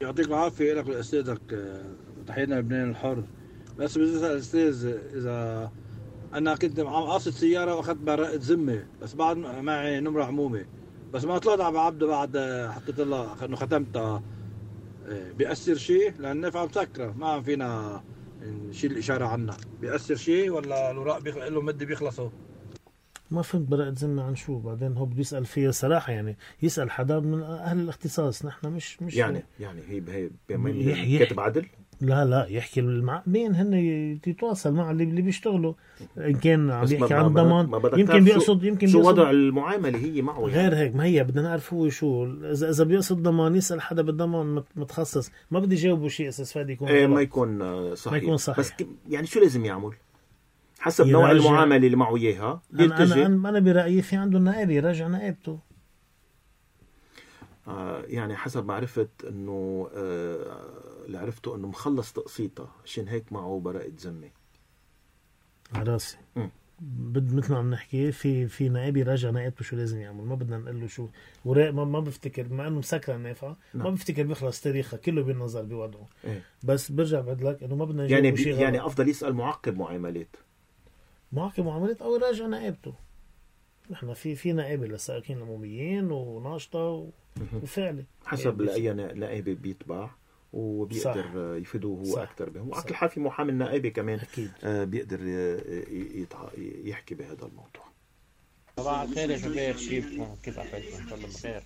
يعطيك 0.00 0.26
العافية 0.26 0.74
لك 0.74 0.86
ولأستاذك 0.86 1.40
آه، 1.52 1.82
تحياتنا 2.26 2.54
لبنان 2.54 2.90
الحر. 2.90 3.24
بس 3.78 3.98
بدي 3.98 4.16
أسأل 4.16 4.32
الأستاذ 4.32 4.86
إذا 5.14 5.70
أنا 6.34 6.56
كنت 6.56 6.80
عم 6.80 6.86
قاصد 6.86 7.30
سيارة 7.30 7.74
وأخذت 7.74 7.96
براءة 7.96 8.36
ذمة 8.36 8.86
بس 9.02 9.14
بعد 9.14 9.36
معي 9.36 10.00
نمرة 10.00 10.24
عمومي 10.24 10.64
بس 11.12 11.24
ما 11.24 11.38
طلعت 11.38 11.60
على 11.60 11.78
عبده 11.78 12.06
بعد 12.06 12.38
حطيت 12.74 13.00
لها 13.00 13.44
إنه 13.44 13.56
ختمتها. 13.56 14.22
آه، 15.08 15.32
بيأثر 15.32 15.74
شيء؟ 15.74 16.12
لأن 16.18 16.36
النفع 16.36 16.64
مسكرة 16.64 17.14
ما 17.18 17.28
عم 17.28 17.42
فينا 17.42 18.00
نشيل 18.42 18.92
الإشارة 18.92 19.24
عنها. 19.24 19.56
بيأثر 19.80 20.14
شيء 20.16 20.50
ولا 20.50 20.90
الأوراق 20.90 21.18
بيخ... 21.18 21.36
له 21.36 21.60
مدة 21.62 21.86
بيخلصوا 21.86 22.30
ما 23.30 23.42
فهمت 23.42 23.68
براءة 23.68 23.94
ذمة 23.98 24.22
عن 24.22 24.36
شو. 24.36 24.58
بعدين 24.58 24.96
هو 24.96 25.04
بده 25.04 25.20
يسأل 25.20 25.44
فيها 25.44 25.70
صراحة 25.70 26.12
يعني 26.12 26.36
يسأل 26.62 26.90
حدا 26.90 27.20
من 27.20 27.42
أهل 27.42 27.80
الاختصاص. 27.80 28.44
نحن 28.44 28.68
مش 28.68 29.02
مش 29.02 29.16
يعني 29.16 29.44
يعني 29.60 29.80
هي 29.88 30.02
هي 30.94 31.18
كاتب 31.18 31.40
عدل؟ 31.40 31.66
لا 32.00 32.24
لا 32.24 32.46
يحكي 32.48 32.82
مع 32.82 33.22
مين 33.26 33.54
هن 33.54 33.74
يتواصل 34.26 34.74
مع 34.74 34.90
اللي 34.90 35.04
اللي 35.04 35.22
بيشتغلوا 35.22 35.72
إن 36.18 36.34
كان 36.34 36.70
عم 36.70 36.84
يحكي 36.90 37.14
عن 37.14 37.22
ما- 37.26 37.42
ضمان 37.42 37.98
يمكن 38.00 38.24
بيقصد 38.24 38.64
يمكن 38.64 38.86
شو 38.86 38.98
بيقصد 38.98 39.18
وضع 39.18 39.30
المعاملة 39.30 39.98
هي 39.98 40.22
معه 40.22 40.40
يعني. 40.48 40.52
غير 40.52 40.74
هيك 40.74 40.96
ما 40.96 41.04
هي 41.04 41.24
بدنا 41.24 41.42
نعرف 41.42 41.74
هو 41.74 41.88
شو 41.88 42.24
اذا 42.26 42.70
إذا 42.70 42.84
بيقصد 42.84 43.22
ضمان 43.22 43.56
يسأل 43.56 43.80
حدا 43.80 44.02
بالضمان 44.02 44.46
مت- 44.54 44.64
متخصص 44.76 45.30
ما 45.50 45.60
بدي 45.60 45.74
جاوبه 45.74 46.08
شيء 46.08 46.28
أساس 46.28 46.52
فادي 46.52 46.72
يكون 46.72 46.88
غلط. 46.88 47.10
ما 47.10 47.20
يكون 47.20 47.58
صحيح 47.94 48.12
ما 48.12 48.18
يكون 48.18 48.36
صحيح. 48.36 48.58
بس 48.58 48.72
يعني 49.10 49.26
شو 49.26 49.40
لازم 49.40 49.64
يعمل 49.64 49.90
حسب 50.78 51.06
نوع. 51.06 51.30
المعاملة 51.30 51.76
اللي 51.76 51.96
معه 51.96 52.16
إياها 52.16 52.62
أنا 52.80 53.26
أنا 53.26 53.58
برأيي 53.60 54.02
في 54.02 54.16
عنده 54.16 54.38
نائب 54.38 54.70
يراجع 54.70 55.06
نائبته 55.06 55.58
يعني 58.06 58.36
حسب 58.36 58.66
ما 58.66 58.74
عرفت 58.74 59.24
إنه 59.24 59.88
آه 59.94 61.04
اللي 61.04 61.18
عرفته 61.18 61.56
إنه 61.56 61.68
مخلص 61.68 62.12
تقسيطها 62.12 62.72
عشان 62.84 63.08
هيك 63.08 63.32
معه 63.32 63.60
براءة 63.64 63.92
ذمة 64.00 64.30
على 65.74 65.92
راسي. 65.92 66.18
بد 66.80 67.34
مثل 67.34 67.52
ما 67.52 67.58
عم 67.58 67.70
نحكي 67.70 68.12
في 68.12 68.48
في 68.48 68.68
نائب 68.68 68.96
يراجع 68.96 69.30
نائبته 69.30 69.64
شو 69.64 69.76
لازم 69.76 70.00
يعمل 70.00 70.24
ما 70.24 70.34
بدنا 70.34 70.58
نقول 70.58 70.80
له 70.80 70.86
شو 70.86 71.08
وراء 71.44 71.72
ما, 71.72 71.84
ما 71.84 72.00
بفتكر 72.00 72.42
بما 72.42 72.68
إنه 72.68 72.78
مسكره 72.78 73.14
النافعة 73.14 73.56
ما 73.74 73.84
نعم. 73.84 73.94
بفتكر 73.94 74.22
بيخلص 74.22 74.60
تاريخها 74.60 74.96
كله 74.96 75.22
بالنظر 75.22 75.62
بوضعه 75.62 76.08
إيه. 76.24 76.42
بس 76.62 76.92
برجع 76.92 77.20
بعد 77.20 77.42
لك 77.42 77.62
إنه 77.62 77.76
ما 77.76 77.84
بدنا 77.84 78.06
يعني 78.06 78.36
شيء 78.36 78.58
يعني. 78.58 78.86
أفضل 78.86 79.08
يسأل 79.08 79.34
معقب 79.34 79.78
معاملات 79.78 80.36
معك 81.32 81.60
معاملات 81.60 82.02
أو 82.02 82.14
يراجع 82.14 82.46
نائبته 82.46 82.94
نحن 83.90 84.14
في 84.14 84.34
في 84.34 84.52
نائبه 84.52 84.86
للسائقين 84.86 85.36
العموميين 85.36 86.10
وناشطة 86.12 86.78
و- 86.78 87.08
وفعلي. 87.62 88.04
حسب 88.24 88.60
يعني 88.60 88.72
لاي 88.72 88.92
نا- 88.92 89.12
نائبه 89.12 89.54
بيتبع 89.54 90.10
وبيقدر 90.52 91.22
صح. 91.22 91.60
يفيدوه 91.62 91.98
هو. 92.08 92.16
أكثر 92.22 92.50
بهم. 92.50 92.68
وعلى 92.70 92.82
كل 92.84 92.94
حال 92.94 93.08
في 93.08 93.20
محامي 93.20 93.52
النائبة 93.52 93.88
كمان 93.88 94.18
أكيد. 94.18 94.50
آه، 94.64 94.84
بيقدر 94.84 95.20
يحكي 96.84 97.14
بهذا 97.14 97.46
الموضوع. 97.46 97.90
صباح 98.76 99.00
الخير 99.00 99.30
يا 99.30 99.36
شباب 99.36 99.74
كيفكم 99.74 100.34
كيف 100.42 100.58
عفاكم 100.58 100.96
إن 101.02 101.08
شاء 101.08 101.18
الله 101.18 101.28
بخير. 101.28 101.62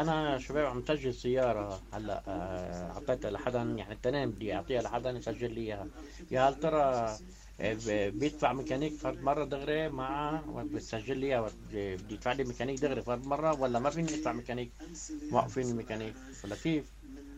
أنا 0.00 0.38
شباب 0.38 0.66
عم 0.66 0.82
سجل 0.88 1.14
سيارة 1.14 1.80
هلا 1.92 2.22
آه، 2.28 2.90
أعطيتها 2.92 3.30
لحدا 3.30 3.58
يعني 3.62 3.92
التنين 3.94 4.30
بدي 4.30 4.54
أعطيها 4.54 4.82
لحدا 4.82 5.10
يسجل 5.10 5.52
لي 5.52 5.60
إياها. 5.60 5.86
يا 6.30 6.40
هل 6.48 6.60
ترى 6.60 7.16
بيدفع 7.58 8.52
ميكانيك 8.52 8.92
فرد 8.92 9.22
مرة 9.22 9.44
دغري 9.44 9.88
مع 9.88 10.40
بتسجل 10.74 11.18
لي 11.18 11.50
بدي 11.72 12.14
يدفع 12.14 12.32
لي 12.32 12.44
ميكانيك 12.44 12.80
دغري 12.80 13.02
فرد 13.02 13.26
مرة 13.26 13.60
ولا 13.60 13.78
ما 13.78 13.90
فيني 13.90 14.14
ادفع 14.14 14.32
ميكانيك؟ 14.32 14.70
موقفين 15.30 15.70
الميكانيك. 15.70 16.14
ولا 16.44 16.56
كيف؟ 16.56 16.84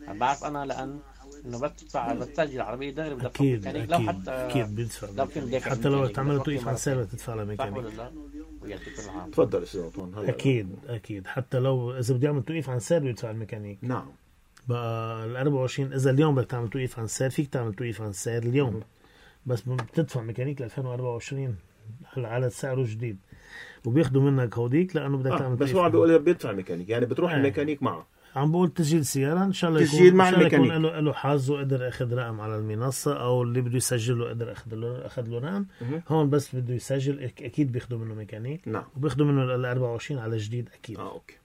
بعرف 0.07 0.43
أنا 0.43 0.65
لأن 0.65 0.99
إنه 1.45 1.59
بس 1.59 1.71
تدفع 1.77 2.13
بس 2.13 2.27
تسجل 2.27 2.61
عربيه 2.61 2.89
دغري 2.91 3.15
بدك 3.15 3.23
تدفع 3.23 3.35
أكيد 3.35 3.67
ميكانيك. 3.67 3.89
لو 3.89 3.95
أكيد 3.95 4.07
حتى 4.07 4.31
أكيد 4.31 4.75
بيدفع 4.75 5.07
لو 5.09 5.27
كنت 5.27 5.55
حتى 5.55 5.89
لو 5.89 5.95
ميكانيك، 5.95 6.15
تعمل 6.15 6.37
بس 6.39 6.43
توقيف 6.43 6.59
وقت 6.59 6.67
عن 6.67 6.73
مرة. 6.73 6.77
سير 6.79 7.03
تدفع 7.03 7.33
له 7.33 7.43
صح 7.43 7.49
ميكانيك 7.49 7.77
ولا 7.77 7.89
لا؟ 7.89 8.11
ويعطيكم 8.61 9.01
العافيه 9.03 9.31
تفضل 9.31 9.63
أستاذ 9.63 9.81
أنطوان 9.81 10.29
أكيد 10.29 10.75
أكيد. 10.87 11.27
حتى 11.27 11.59
لو 11.59 11.97
إذا 11.97 12.15
بده 12.15 12.27
يعمل 12.27 12.43
توقيف 12.43 12.69
عن 12.69 12.79
سير 12.79 12.99
بيدفع 12.99 13.31
الميكانيك. 13.31 13.77
نعم. 13.81 14.11
بقى 14.67 15.25
ال 15.25 15.37
24 15.37 15.93
إذا 15.93 16.11
اليوم 16.11 16.35
بدك 16.35 16.47
تعمل 16.47 16.69
توقيف 16.69 16.99
عن 16.99 17.07
سير 17.07 17.29
فيك 17.29 17.47
تعمل 17.49 17.73
توقيف 17.73 18.01
عن 18.01 18.13
سير 18.13 18.43
اليوم. 18.43 18.69
مهم. 18.73 18.83
بس 19.45 19.61
بتدفع 19.61 20.21
ميكانيك 20.21 20.61
ل 20.61 20.63
2024 20.63 21.55
هلا 22.13 22.27
على 22.29 22.49
سعره 22.49 22.83
جديد 22.87 23.17
وبياخذوا 23.85 24.21
منك 24.31 24.57
هوديك 24.57 24.95
لأنه 24.95 25.17
بدك 25.17 25.31
آه 25.31 25.37
تعمل 25.37 25.55
بس 25.55 25.59
تاريخ. 25.59 25.75
هو 25.75 25.81
عم 25.83 25.91
بيقول 25.91 26.19
بيدفع 26.19 26.51
ميكانيك 26.51 26.89
يعني 26.89 27.05
بتروح 27.05 27.31
آه. 27.31 27.37
الميكانيك 27.37 27.83
معه 27.83 28.07
عم 28.35 28.51
بقول 28.51 28.73
تسجيل 28.73 29.05
سيارة 29.05 29.43
إن 29.43 29.53
شاء 29.53 29.69
الله 29.69 29.81
يكون 29.81 29.91
تسجيل 29.93 30.15
مع 30.15 30.29
الله 30.29 30.41
يكون 30.47 30.59
الميكانيك. 30.59 30.93
له 30.93 30.99
له 30.99 31.13
حظ 31.13 31.51
وقدر 31.51 31.87
اخذ 31.87 32.13
رقم 32.13 32.41
على 32.41 32.55
المنصة 32.57 33.21
أو 33.21 33.43
اللي 33.43 33.61
بده 33.61 33.77
يسجله 33.77 34.29
قدر 34.29 34.51
اخذ 34.51 34.75
له 34.75 35.05
اخذ 35.05 35.27
له 35.27 35.39
رقم. 35.39 35.65
هون 36.07 36.29
بس 36.29 36.55
بده 36.55 36.73
يسجل 36.73 37.23
أكيد 37.23 37.71
بياخذوا 37.71 37.99
منه 37.99 38.13
ميكانيك 38.13 38.67
نعم 38.67 38.83
وبياخذوا 38.97 39.27
منه 39.27 39.55
ال 39.55 39.65
24 39.65 40.21
على 40.21 40.37
جديد 40.37 40.69
أكيد 40.73 40.97
آه 40.97 41.11
okay 41.11 41.35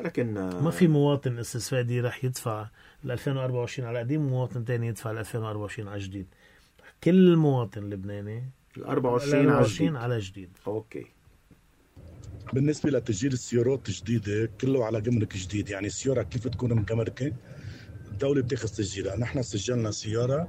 لكن 0.00 0.36
آه، 0.36 0.60
ما 0.60 0.70
في 0.70 0.88
مواطن 0.88 1.38
استفادي 1.38 2.00
راح 2.00 2.24
يدفع 2.24 2.66
ال 3.04 3.10
2024 3.10 3.88
على 3.88 3.98
قديم 3.98 4.26
ومواطن 4.26 4.64
تاني 4.64 4.86
يدفع 4.86 5.10
ال 5.10 5.18
2024 5.18 5.88
على 5.88 5.98
جديد 5.98 6.26
كل 7.04 7.36
مواطن 7.36 7.90
لبناني 7.90 8.50
ال 8.76 8.82
ال 8.82 8.86
24 8.86 9.40
على 9.40 9.48
24 9.48 9.88
جديد. 9.88 9.96
على 10.02 10.18
جديد. 10.18 10.50
أوكي. 10.66 11.06
بالنسبة 12.52 12.90
لتسجيل 12.90 13.32
السيارات 13.32 13.88
الجديدة 13.88 14.46
كله 14.60 14.84
على 14.84 15.00
جمرك 15.00 15.36
جديد. 15.36 15.70
يعني 15.70 15.86
السيارة 15.86 16.22
كيف 16.22 16.48
تكون 16.48 16.74
مكمركة؟ 16.74 17.32
الدولة 18.12 18.42
بتاخذ 18.42 18.68
تسجيلها. 18.68 19.16
نحن 19.16 19.42
سجلنا 19.42 19.90
سيارة 19.90 20.48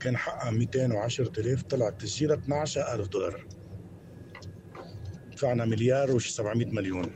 كان 0.00 0.16
حقها 0.16 0.50
210 0.50 1.32
ألف 1.38 1.62
طلع 1.62 1.90
تسجيلها 1.90 2.36
12 2.36 2.94
ألف 2.94 3.08
دولار. 3.08 3.46
دفعنا 5.32 5.64
مليار 5.64 6.10
وش 6.10 6.28
700 6.28 6.66
مليون 6.66 7.10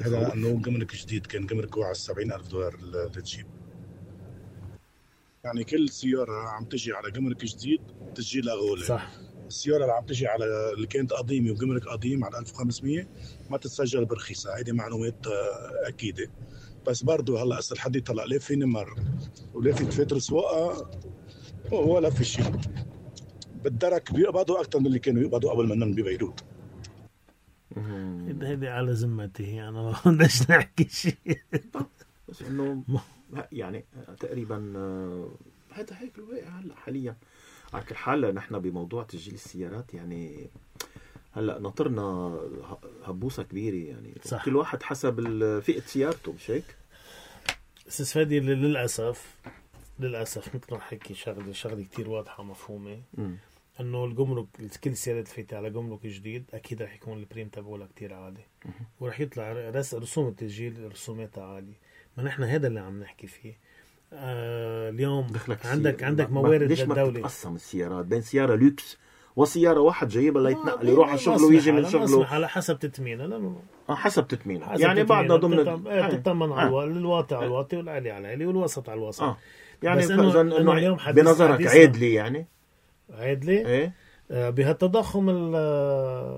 هذا 0.00 0.20
لأنه 0.20 0.60
جمرك 0.62 0.94
جديد 0.96 1.26
كان 1.26 1.46
جمركه 1.46 1.84
على 1.84 1.94
70 1.94 2.32
ألف 2.32 2.48
دولار 2.48 2.76
ل- 2.80 3.06
لتجيب 3.06 3.46
يعني 5.44 5.64
كل 5.64 5.88
سيارة 5.88 6.48
عم 6.48 6.64
تجي 6.64 6.92
على 6.92 7.10
جمرك 7.10 7.44
جديد 7.44 7.80
تسجيلها 8.14 8.54
غولة. 8.54 8.84
صح. 8.84 9.10
السيارة 9.46 9.82
اللي 9.82 9.92
عم 9.92 10.06
تجي 10.06 10.26
على 10.26 10.44
اللي 10.74 10.86
كانت 10.86 11.12
قديمة 11.12 11.50
وجمرك 11.50 11.88
قديم 11.88 12.24
على 12.24 12.38
1500 12.38 13.06
ما 13.50 13.58
تتسجل 13.58 14.04
برخيصة. 14.04 14.56
هيدي 14.56 14.72
معلومات 14.72 15.26
آه، 15.26 15.88
أكيدة. 15.88 16.30
بس 16.86 17.02
برضه 17.02 17.42
هلا 17.42 17.58
هسه 17.58 17.74
الحديد 17.74 18.10
هلا 18.10 18.22
ليه 18.26 18.38
في 18.38 18.56
نمر 18.56 18.94
وليه 19.54 19.72
في 19.72 19.90
فترة 19.90 20.18
سواقة؟ 20.18 20.90
ولا 21.72 22.10
في 22.10 22.24
شيء 22.24 22.52
بالدرك 23.64 24.12
بيقبضوا 24.12 24.60
أكثر 24.60 24.78
من 24.80 24.86
اللي 24.86 24.98
كانوا 24.98 25.22
يقبضوا 25.22 25.50
قبل 25.50 25.66
منهم 25.68 25.92
ببيروت. 25.92 26.44
هيدي 27.76 28.46
هيدي 28.46 28.68
على 28.68 28.92
ذمتي. 28.92 29.62
أنا 29.62 29.70
ما 29.70 29.96
بدناش 30.06 30.50
نحكي 30.50 30.88
شيء. 30.90 31.40
بس 32.28 32.42
إنه 32.42 32.84
يعني 33.52 33.84
تقريبا 34.20 34.72
آه، 34.76 35.30
هذا 35.70 35.98
هيك 35.98 36.18
الواقع 36.18 36.48
هلا 36.48 36.74
حاليا 36.74 37.16
على 37.72 37.84
كل 37.84 37.94
حال 37.96 38.34
نحن 38.34 38.58
بموضوع 38.58 39.02
تسجيل 39.02 39.34
السيارات 39.34 39.94
يعني 39.94 40.50
هلا 41.32 41.58
ناطرنا 41.58 42.02
هبوسة 43.04 43.42
كبيرة 43.42 43.88
يعني 43.90 44.14
صح. 44.24 44.44
كل 44.44 44.56
واحد 44.56 44.82
حسب 44.82 45.20
فئة 45.60 45.80
سيارته 45.80 46.32
مش 46.32 46.50
هيك؟ 46.50 46.76
أستاذ 47.88 48.06
فادي 48.06 48.40
للأسف 48.40 49.36
للأسف 50.00 50.54
مثل 50.54 50.74
ما 50.74 50.80
حكي 50.80 51.14
شغلة 51.14 51.52
شغلة 51.52 51.82
كثير 51.82 52.10
واضحة 52.10 52.40
ومفهومة. 52.40 53.02
إنه 53.80 54.04
الجمرك 54.04 54.46
كل 54.84 54.96
سياره 54.96 55.22
تفيتي 55.22 55.56
على 55.56 55.70
جمرك 55.70 56.06
جديد 56.06 56.44
أكيد 56.54 56.82
رح 56.82 56.94
يكون 56.94 57.18
ال 57.18 57.23
prime 57.23 57.48
تبعولها 57.48 57.88
كثير 57.96 58.14
عالي 58.14 58.44
ورح 59.00 59.20
يطلع 59.20 59.52
رس 59.52 59.94
رسوم 59.94 60.28
التسجيل 60.28 60.92
رسوماتها 60.92 61.44
عالية 61.44 61.87
ما 62.18 62.24
نحن 62.24 62.42
هذا 62.42 62.66
اللي 62.66 62.80
عم 62.80 63.00
نحكي 63.00 63.26
فيه. 63.26 63.54
آه 64.12 64.90
اليوم 64.90 65.26
دخلك 65.26 65.66
عندك. 65.66 66.02
عندك 66.02 66.30
موارد 66.30 66.62
ليش 66.62 66.80
ما 66.82 67.04
بتتقسم 67.08 67.54
السيارات 67.54 68.04
بين 68.06 68.20
سيارة 68.20 68.54
لوكس 68.56 68.98
وسيارة 69.36 69.80
واحد 69.80 70.08
جايبها 70.08 70.42
ليتنقل 70.42 70.88
يروح 70.88 71.08
على 71.08 71.18
شغله 71.18 71.46
ويجي 71.46 71.72
من 71.72 71.88
شغله. 71.88 72.26
على 72.26 72.48
حسب 72.48 72.78
تتمينها 72.78 73.26
لا. 73.26 73.52
آه، 73.88 73.94
حسب 73.94 74.28
تتمين 74.28 74.64
حسب 74.64 74.80
يعني 74.80 75.04
تتمينها. 75.04 75.22
بعدها 75.22 75.36
ضمن 75.36 75.56
بتطم- 75.56 75.88
إيه، 75.88 76.04
آه. 76.06 76.08
بتطمن 76.08 76.52
على 76.52 76.62
آه. 76.62 76.66
الوا- 76.68 76.84
الواطي 76.84 77.34
على 77.34 77.46
الواطي 77.46 77.76
والعالي 77.76 78.10
على 78.10 78.20
العالي 78.26 78.46
والوسط 78.46 78.88
على 78.88 78.98
الوسط. 78.98 79.22
آه. 79.22 79.36
يعني 79.82 79.98
بس 80.00 80.08
إنه- 80.12 80.16
فإذا 80.16 80.40
إنه 80.40 80.58
إنه 80.58 80.72
اليوم 80.72 80.98
بنظرك 81.12 81.66
عادلي 81.66 82.14
يعني. 82.14 82.46
عادلي 83.10 83.66
إيه. 83.66 83.84
آه، 83.84 83.92
بهالتضخم 84.30 85.30
ال 85.30 85.54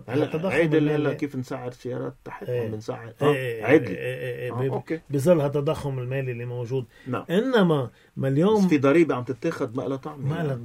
هلا 0.08 0.26
المالي. 0.78 0.94
هلا 0.94 1.12
كيف 1.14 1.36
نسعر 1.36 1.70
سيارات 1.70 2.14
تحت؟ 2.24 2.48
إيه. 2.48 2.68
بنسعر 2.68 3.12
إيه، 3.22 3.62
آه 3.62 3.66
عادلي 3.66 3.88
إيه، 3.98 4.52
آه، 4.52 4.68
أوكي. 4.74 5.00
بظل 5.10 5.40
هالتضخم 5.40 5.98
المالي 5.98 6.32
اللي 6.32 6.44
موجود. 6.44 6.84
نعم. 7.06 7.24
إنما 7.30 7.90
ما 8.16 8.28
اليوم 8.28 8.68
في 8.68 8.78
ضريبة 8.78 9.14
عم 9.14 9.24
تتاخذ 9.24 9.76
ما 9.76 9.82
لها 9.82 9.96
طعم. 9.96 10.28
ما. 10.28 10.34
لها 10.34 10.58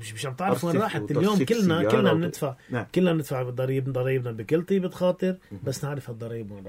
مش 0.00 0.14
مش 0.14 0.26
عم 0.26 0.34
تعرف 0.34 0.64
وين 0.64 0.76
راحت. 0.76 1.10
اليوم 1.10 1.44
كلنا 1.44 1.84
كلنا 1.84 2.12
بندفع 2.12 2.54
نعم. 2.70 2.86
كلنا 2.94 3.12
بندفع 3.12 3.42
ضريب 3.42 3.92
ضريبنا 3.92 4.32
بكل 4.32 4.62
طيبة 4.62 4.88
خاطر 4.88 5.36
بس 5.64 5.84
نعرف 5.84 6.10
هالضريب 6.10 6.50
وين 6.50 6.66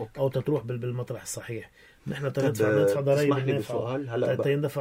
okay. 0.00 0.20
أو 0.20 0.28
تتروح 0.28 0.64
بال- 0.64 0.78
بالمطرح 0.78 1.22
الصحيح. 1.22 1.70
نحن 2.10 2.32
تندفع 2.32 2.68
لي 2.68 3.52
النافعة 3.52 3.58
بسؤال 3.58 4.10
هلا 4.10 4.32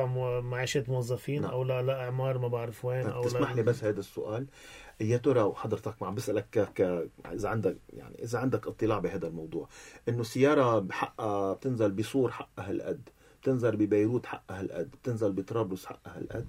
مو- 0.06 0.42
معاشات 0.42 0.90
موظفين 0.90 1.42
نعم. 1.42 1.52
أو 1.52 1.64
لا 1.64 1.82
لا 1.82 2.04
أعمار 2.04 2.38
ما 2.38 2.48
بعرف 2.48 2.86
وين 2.86 3.06
أو 3.08 3.24
تسمح 3.24 3.50
لا. 3.52 3.56
لي 3.56 3.64
بس 3.64 3.84
هذا 3.84 4.00
السؤال. 4.00 4.46
يا 5.02 5.18
ترى 5.18 5.42
وحضرتك 5.42 6.04
عم 6.04 6.16
بسألك 6.16 6.46
ك... 6.52 6.60
ك... 6.60 7.10
إذا 7.32 7.50
عندك 7.50 7.78
يعني 7.94 8.24
إذا 8.24 8.40
عندك 8.40 8.68
اطلاع 8.68 9.00
بهذا 9.00 9.28
الموضوع 9.28 9.68
إنه 10.10 10.24
سياره 10.24 10.80
بحقها 10.80 11.54
بتنزل 11.54 11.92
بصور 11.92 12.32
حقها 12.32 12.70
هالقد 12.70 13.10
بتنزل 13.42 13.76
ببيروت 13.76 14.26
حقها 14.26 14.60
هالقد 14.60 14.92
بتنزل 14.92 15.32
بطرابلس 15.32 15.86
حقها 15.86 16.18
هالقد 16.18 16.48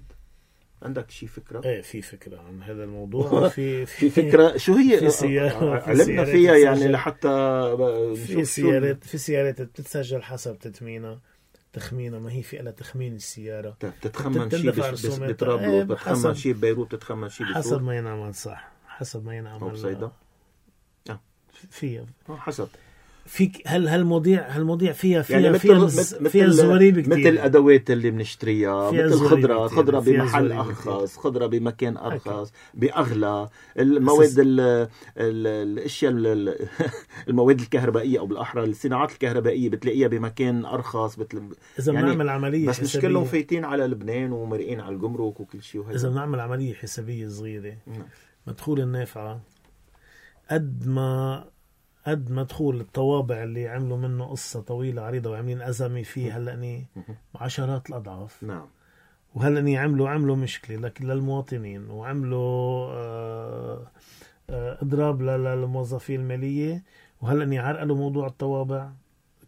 عندك 0.81 1.11
شي 1.11 1.27
فكرة؟ 1.27 1.61
إيه 1.65 1.81
في 1.81 2.01
فكرة 2.01 2.39
عن 2.39 2.63
هذا 2.63 2.83
الموضوع. 2.83 3.49
في 3.49 3.85
في 3.85 4.09
فكرة. 4.09 4.57
شو 4.57 4.73
هي؟ 4.75 4.99
في 4.99 5.09
سيارة 5.09 5.79
في 5.79 5.89
علمنا 5.89 6.25
فيها 6.25 6.55
يعني. 6.55 6.87
لحتى 6.87 7.27
في 8.25 8.45
سيارات 8.45 9.03
في 9.03 9.17
سيارات 9.17 9.61
بتتسجل 9.61 10.23
حسب 10.23 10.59
تتمينها 10.59 11.19
تخمينها 11.73 12.19
ما 12.19 12.31
هي 12.33 12.41
في 12.43 12.57
لها 12.57 12.71
تخمين 12.71 13.15
السيارة. 13.15 13.77
بتتخمن 13.83 14.33
شي 14.49 14.57
بتندفع 14.57 14.89
بس- 14.91 14.99
بس 14.99 15.05
رسوماتها. 15.05 15.27
إيه، 15.27 15.33
بطرابلس 15.33 15.91
بتخمن 15.91 16.15
حسب- 16.15 16.33
شي 16.33 16.53
ببيروت 16.53 16.95
بتتخمن 16.95 17.29
شي 17.29 17.45
حسب 17.45 17.83
ما 17.83 17.97
ينعمل 17.97 18.35
صح. 18.35 18.71
حسب 18.87 19.25
ما 19.25 19.35
ينعمل. 19.37 19.61
أو 19.61 19.69
بصيدا 19.69 20.11
فيها 21.69 22.05
آه، 22.29 22.35
حسب. 22.37 22.67
فيك 23.25 23.61
هل 23.65 23.87
هالمواضيع 23.87 24.49
هالمواضيع 24.49 24.91
فيها 24.91 25.21
فيها 25.21 25.39
يعني 25.39 25.59
فيها 25.59 25.79
مثل 25.79 26.01
مثل 26.23 26.29
فيها 26.29 26.45
الزواريب 26.45 26.97
مثل 26.99 27.09
كثير 27.11 27.29
الأدوات 27.33 27.91
اللي 27.91 28.11
بنشتريها. 28.11 28.91
فيها 28.91 29.05
مثل 29.05 29.15
زواريب 29.17 29.45
خضره 29.45 29.67
خضرة 29.67 29.99
بمحل 29.99 30.49
زواريب 30.49 30.67
أرخص 30.67 31.17
خضرة 31.17 31.45
بمكان 31.47 31.97
أرخص 31.97 32.51
بأغلى. 32.73 33.49
المواد 33.79 34.39
ال 34.39 34.59
ال 34.59 35.47
الأشياء 35.47 36.11
ال- 36.11 36.27
ال- 36.27 36.67
المواد 37.29 37.59
الكهربائية 37.59 38.19
أو 38.19 38.25
بالاحرى 38.25 38.63
الصناعات 38.63 39.11
الكهربائية 39.11 39.69
بتلاقيها 39.69 40.07
بمكان 40.07 40.65
أرخص 40.65 41.15
بتل... 41.15 41.41
إذا 41.79 41.93
يعني 41.93 42.05
بنعمل 42.05 42.29
عملية 42.29 42.67
بس 42.67 42.81
مش 42.83 42.97
كلهم 42.97 43.25
فايتين 43.25 43.65
على 43.65 43.83
لبنان 43.83 44.31
ومرقين 44.31 44.79
على 44.79 44.95
الجمرك 44.95 45.39
وكل 45.39 45.63
شيء 45.63 45.81
إذا 45.81 45.89
وهذا 45.93 46.09
بنعمل 46.09 46.39
عملية 46.39 46.73
حسابية 46.73 47.27
صغيرة 47.27 47.73
نعم. 47.87 48.03
مدخول 48.47 48.81
النافعة. 48.81 49.41
قد 50.51 50.87
ما 50.87 51.45
قد 52.07 52.31
ما 52.31 52.43
دخول 52.43 52.79
الطوابع 52.81 53.43
اللي 53.43 53.67
عملوا 53.67 53.97
منه 53.97 54.25
قصة 54.25 54.61
طويلة 54.61 55.01
عريضة 55.01 55.29
وعاملين 55.29 55.61
أزمة 55.61 56.01
فيه 56.03 56.37
هلأني 56.37 56.85
عشرات 57.35 57.89
الأضعاف. 57.89 58.43
نعم. 58.43 58.65
وهلأني 59.35 59.77
عملوا 59.77 60.09
عملوا 60.09 60.35
مشكلة 60.35 60.77
لك 60.77 61.01
للمواطنين 61.01 61.89
وعملوا 61.89 62.87
آه، 62.91 63.87
آه، 64.49 64.77
إضراب 64.81 65.21
لل- 65.21 65.43
للموظفين 65.43 66.19
المالية. 66.19 66.83
وهلأني 67.21 67.59
عرقلوا 67.59 67.95
موضوع 67.97 68.27
الطوابع؟ 68.27 68.89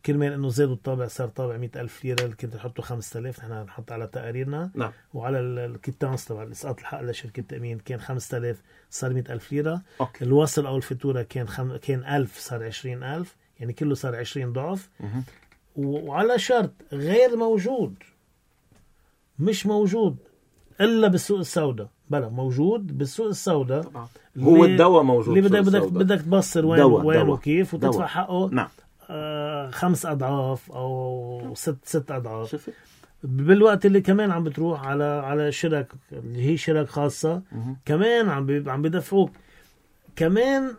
كرمال 0.06 0.34
انه 0.34 0.50
زادوا 0.50 0.74
الطابع 0.74 1.08
صار 1.08 1.28
طابع 1.28 1.58
100000 1.58 1.78
ألف 1.78 2.06
ليرة 2.06 2.24
اللي 2.24 2.36
كنت 2.36 2.54
تحطه 2.54 2.84
5000 2.84 3.40
نحن 3.40 3.52
نحط 3.64 3.92
على 3.92 4.08
تقاريرنا. 4.08 4.72
نعم. 4.76 4.92
وعلى 5.14 5.40
ال- 5.40 5.60
الكتانس 5.60 6.26
تبع 6.26 6.44
الإسقاط 6.44 6.80
الحق 6.80 7.02
لشركة 7.02 7.40
التامين 7.40 7.80
كان 7.80 8.00
5000 8.00 8.62
صار 8.90 9.14
100000 9.14 9.52
ليرة. 9.52 9.82
أوكي. 10.02 10.24
الوصل 10.26 10.66
أو 10.66 10.78
الفاتورة 10.78 11.22
كان 11.22 11.48
خم... 11.48 11.76
كان 11.76 12.04
1000 12.16 12.40
صار 12.40 12.64
20000 12.64 13.36
يعني 13.60 13.74
كله 13.74 13.96
صار 13.96 14.16
20 14.16 14.54
ضعف. 14.54 14.90
و- 15.76 16.08
وعلى 16.10 16.40
شرط 16.40 16.72
غير 16.94 17.36
موجود. 17.36 17.94
مش 19.40 19.66
موجود 19.66 20.18
إلا 20.82 21.08
بالسوق 21.08 21.40
السوداء. 21.40 21.88
بلا 22.10 22.30
موجود 22.30 22.98
بالسوق 22.98 23.28
السوداء. 23.28 23.82
طبعا. 23.84 24.08
هو 24.40 24.66
الدواء 24.66 25.04
موجود 25.04 25.38
اللي 25.38 25.50
بدك 25.62 25.84
بدك 25.92 26.22
تبصر 26.22 26.66
وين 26.66 26.80
دواء- 26.82 27.06
وين 27.06 27.20
دواء. 27.26 27.30
وكيف 27.38 27.74
وتدفع 27.74 27.92
دواء. 27.92 28.08
حقه. 28.08 28.50
نعم. 28.52 28.68
خمس 29.72 30.06
أضعاف 30.06 30.72
أو 30.72 31.52
ست 31.56 31.76
ست 31.84 32.12
أضعاف. 32.12 32.50
شفت؟ 32.52 32.70
بالوقت 33.24 33.86
اللي 33.86 34.02
كمان 34.02 34.32
عم 34.32 34.44
بتروح 34.44 34.88
على 34.88 35.04
على 35.04 35.52
شرك 35.52 35.88
اللي 36.12 36.52
هي 36.52 36.58
شرك 36.58 36.90
خاصة. 36.90 37.42
كمان 37.86 38.30
عم 38.30 38.46
بي- 38.46 38.72
عم 38.72 38.82
بدفعوك. 38.82 39.32
كمان 40.16 40.72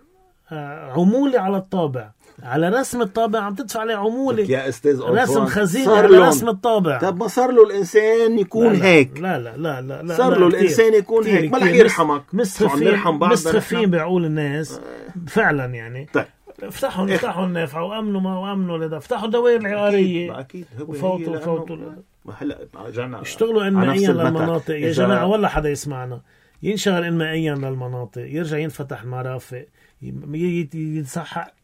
آه، 0.53 0.93
عمولة 0.93 1.41
على 1.41 1.57
الطابع. 1.57 2.11
على 2.43 2.68
رسم 2.68 3.03
الطابع 3.03 3.41
عم 3.41 3.55
تدفع 3.55 3.81
عليه 3.81 3.95
عمولة. 3.97 4.43
يا 4.51 4.68
أستاذ 4.68 5.01
رسم 5.03 5.45
خزينه 5.47 5.97
على. 5.97 6.18
رسم 6.18 6.49
الطابع. 6.49 6.99
طب 6.99 7.16
ما 7.16 7.29
صار 7.29 7.51
له 7.51 7.64
الإنسان 7.64 8.39
يكون 8.39 8.72
لا 8.72 8.79
لا 8.79 8.85
هيك. 8.85 9.20
لا 9.20 9.39
لا 9.39 9.57
لا 9.57 9.81
لا, 9.81 10.03
لا 10.03 10.14
صار 10.16 10.33
لا 10.35 10.39
له 10.39 10.49
كتير. 10.49 10.61
الإنسان 10.61 10.95
يكون 10.95 11.22
كتير 11.22 11.35
هيك. 11.41 11.53
ما 11.53 11.59
رح. 11.59 11.64
يرحمك. 11.64 12.22
مسخفين 12.33 12.93
نحن؟ 12.93 13.91
بعقول 13.91 14.25
الناس. 14.25 14.81
فعلا 15.29 15.64
يعني. 15.64 16.09
طيب. 16.12 16.25
افتحوا 16.62 17.14
افتحوا 17.14 17.46
النافعه 17.46 17.84
وأمنوا 17.84 18.20
ما 18.20 18.38
وأمنوا 18.38 18.78
لده 18.78 18.96
افتحوا 18.96 19.28
دوائر 19.28 19.61
العقارية. 19.61 20.40
أكيد. 20.40 20.66
هو 20.80 20.84
وفوتوا 20.90 21.38
فوتوا. 21.38 21.76
ما 22.24 22.34
هلا 22.38 22.68
رجعنا 22.74 23.22
اشتغلوا 23.22 23.68
انمائيا. 23.68 24.12
للمناطق. 24.12 24.74
يا 24.74 24.92
جماعة 24.92 25.26
ولا 25.26 25.48
حدا 25.48 25.68
يسمعنا. 25.70 26.20
ينشغل 26.62 27.05
انمائيا 27.05 27.55
للمناطق. 27.55 28.22
يرجع 28.22 28.59
ينفتح 28.59 29.02
المرافق. 29.02 29.66
يتصحح 30.02 31.55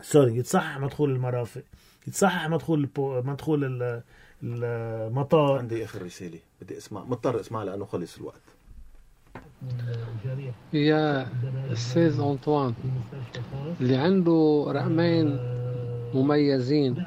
سوري 0.00 0.36
يتصحح 0.36 0.78
مدخول 0.78 1.10
المرافق. 1.10 1.62
يتصحح 2.08 2.48
مدخول 2.48 2.80
البو... 2.80 3.22
مدخول 3.22 3.64
ال- 3.64 4.02
المطار. 4.42 5.58
عندي 5.58 5.84
آخر 5.84 6.02
رسالة. 6.02 6.38
بدي 6.62 6.76
اسمع 6.76 7.04
مضطر 7.04 7.40
أسمع 7.40 7.62
لأنه 7.62 7.84
خلص 7.84 8.16
الوقت. 8.16 8.40
يا 10.72 11.28
أستاذ 11.72 12.20
انطوان 12.20 12.74
اللي 13.80 13.96
عنده 13.96 14.64
رقمين 14.68 15.38
مميزين. 16.14 17.04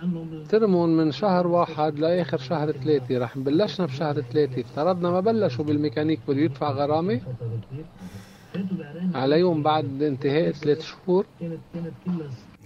ترمون 0.49 0.97
من 0.97 1.11
شهر 1.11 1.47
واحد 1.47 1.99
لآخر 1.99 2.37
شهر 2.37 2.71
ثلاثة. 2.71 3.17
رح 3.17 3.37
نبلشنا 3.37 3.85
بشهر 3.85 4.21
ثلاثة. 4.21 4.61
افترضنا 4.61 5.11
ما 5.11 5.19
بلشوا 5.19 5.65
بالميكانيك 5.65 6.19
بده 6.27 6.39
يدفع 6.39 6.71
غرامة. 6.71 7.21
عليهم 9.13 9.63
بعد 9.63 10.01
انتهاء 10.03 10.51
ثلاث 10.51 10.81
شهور. 10.81 11.25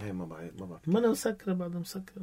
هي 0.02 0.14
ما 0.14 0.26
بعرف 0.26 0.52
ما 0.60 0.66
بعرف. 0.66 0.88
ما 0.88 1.00
أنا 1.00 1.10
مسكرة 1.10 1.54
بعد 1.54 1.76
مسكرة. 1.76 2.22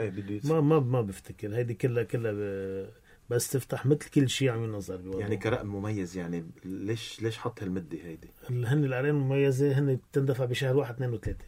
إيه 0.00 0.10
بده 0.10 0.40
ما 0.44 0.60
ما 0.60 0.80
ما 0.80 1.00
بفتكر. 1.00 1.54
هيدي 1.54 1.74
كلها 1.74 2.02
كلها 2.02 2.32
ب... 2.32 2.86
بس 3.30 3.50
تفتح 3.50 3.86
مثل 3.86 4.10
كل 4.10 4.28
شيء 4.28 4.50
عم 4.50 4.64
ينظر. 4.64 5.00
يعني 5.20 5.36
كرقم 5.36 5.66
مميز 5.66 6.16
يعني 6.16 6.46
ليش 6.64 7.22
ليش 7.22 7.38
حط 7.38 7.62
هالمدة 7.62 7.98
هيدي 8.04 8.28
هن 8.50 8.84
الأعلان 8.84 9.14
المميزة 9.14 9.78
هن 9.78 9.96
بتندفع 9.96 10.44
بشهر 10.44 10.76
واحد 10.76 10.94
اثنين 10.94 11.12
وثلاثة 11.12 11.44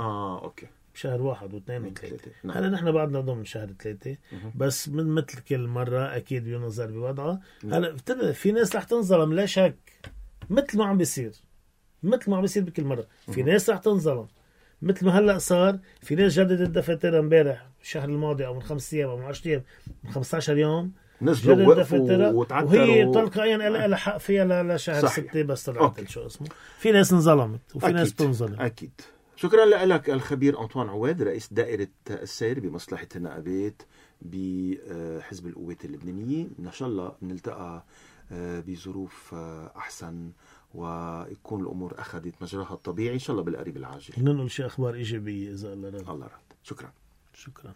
آه 0.00 0.44
أوكي 0.44 0.66
بشهر 0.94 1.22
واحد 1.22 1.54
واثنين 1.54 1.84
وثلاثة 1.84 2.08
ثلاثة. 2.16 2.30
نعم. 2.44 2.56
هلا 2.56 2.68
نحن 2.68 2.92
بعدنا 2.92 3.20
ضمن 3.20 3.44
شهر 3.44 3.72
ثلاثة. 3.82 4.16
بس 4.54 4.88
من 4.88 5.06
مثل 5.06 5.40
كل 5.40 5.66
مرة 5.66 6.16
أكيد 6.16 6.44
بينظر 6.44 6.90
بوضعها 6.90 7.40
نعم. 7.64 7.84
هلا 8.08 8.32
في 8.32 8.52
ناس 8.52 8.76
رح 8.76 8.84
تنظلم 8.84 9.32
لا 9.32 9.46
شك 9.46 9.76
مثل 10.50 10.78
ما 10.78 10.84
عم 10.84 10.98
بيصير 10.98 11.32
مثل 12.02 12.30
ما 12.30 12.36
عم 12.36 12.42
بيصير 12.42 12.62
بكل 12.64 12.84
مرة 12.84 13.06
في. 13.32 13.42
ناس 13.42 13.70
رح 13.70 13.78
تنظلم 13.78 14.26
مثل 14.82 15.06
ما 15.06 15.18
هلأ 15.18 15.38
صار 15.38 15.78
في 16.00 16.14
ناس 16.14 16.38
جددت 16.38 16.70
دفاترها 16.70 17.20
امبارح 17.20 17.68
الشهر 17.82 18.08
الماضي 18.08 18.46
أو 18.46 18.54
من 18.54 18.62
خمس 18.62 18.94
أيام 18.94 19.08
أو 19.08 19.16
من 19.16 19.24
10 19.24 19.50
أيام 19.50 19.62
من 20.04 20.10
15 20.10 20.58
يوم 20.58 20.92
نزلوا 21.22 21.74
دفاترها 21.74 22.30
وتعثروا. 22.30 22.72
وهي 22.72 23.12
تلقائيا 23.12 23.56
لها 23.56 23.86
لها 23.86 23.96
حق 23.96 24.18
فيها 24.18 24.62
لشهر 24.62 25.02
صحيح. 25.02 25.30
ستة 25.30 25.42
بس 25.42 25.64
طلعت. 25.70 26.08
شو 26.08 26.26
اسمه. 26.26 26.48
في 26.78 26.92
ناس 26.92 27.12
انظلمت 27.12 27.60
وفي 27.74 27.86
أكيد. 27.86 27.96
ناس 27.96 28.14
تنظلم 28.14 28.60
أكيد. 28.60 28.90
شكرا 29.36 29.64
لك 29.64 30.10
الخبير 30.10 30.60
أنطوان 30.62 30.88
عواد 30.88 31.22
رئيس 31.22 31.52
دائرة 31.52 31.88
السير 32.10 32.60
بمصلحة 32.60 33.08
النقابات 33.16 33.82
بحزب 34.22 35.46
القوات 35.46 35.84
اللبنانية. 35.84 36.46
إن 36.58 36.72
شاء 36.72 36.88
الله 36.88 37.12
نلتقى 37.22 37.84
آه، 38.32 38.60
بظروف 38.60 39.34
آه، 39.34 39.72
أحسن 39.76 40.30
ويكون 40.74 41.60
الأمور 41.62 41.94
أخذت 41.98 42.34
مجراها 42.40 42.72
الطبيعي. 42.72 43.14
إن 43.14 43.18
شاء 43.18 43.30
الله 43.32 43.42
بالقريب 43.44 43.76
العاجل. 43.76 44.14
ننقل 44.18 44.50
شيء 44.50 44.66
أخبار 44.66 44.94
إيجابية 44.94 45.50
إذا 45.50 45.72
الله 45.72 45.88
رد. 45.88 46.08
الله 46.08 46.26
رد. 46.26 46.52
شكرا. 46.62 46.92
شكرا. 47.34 47.68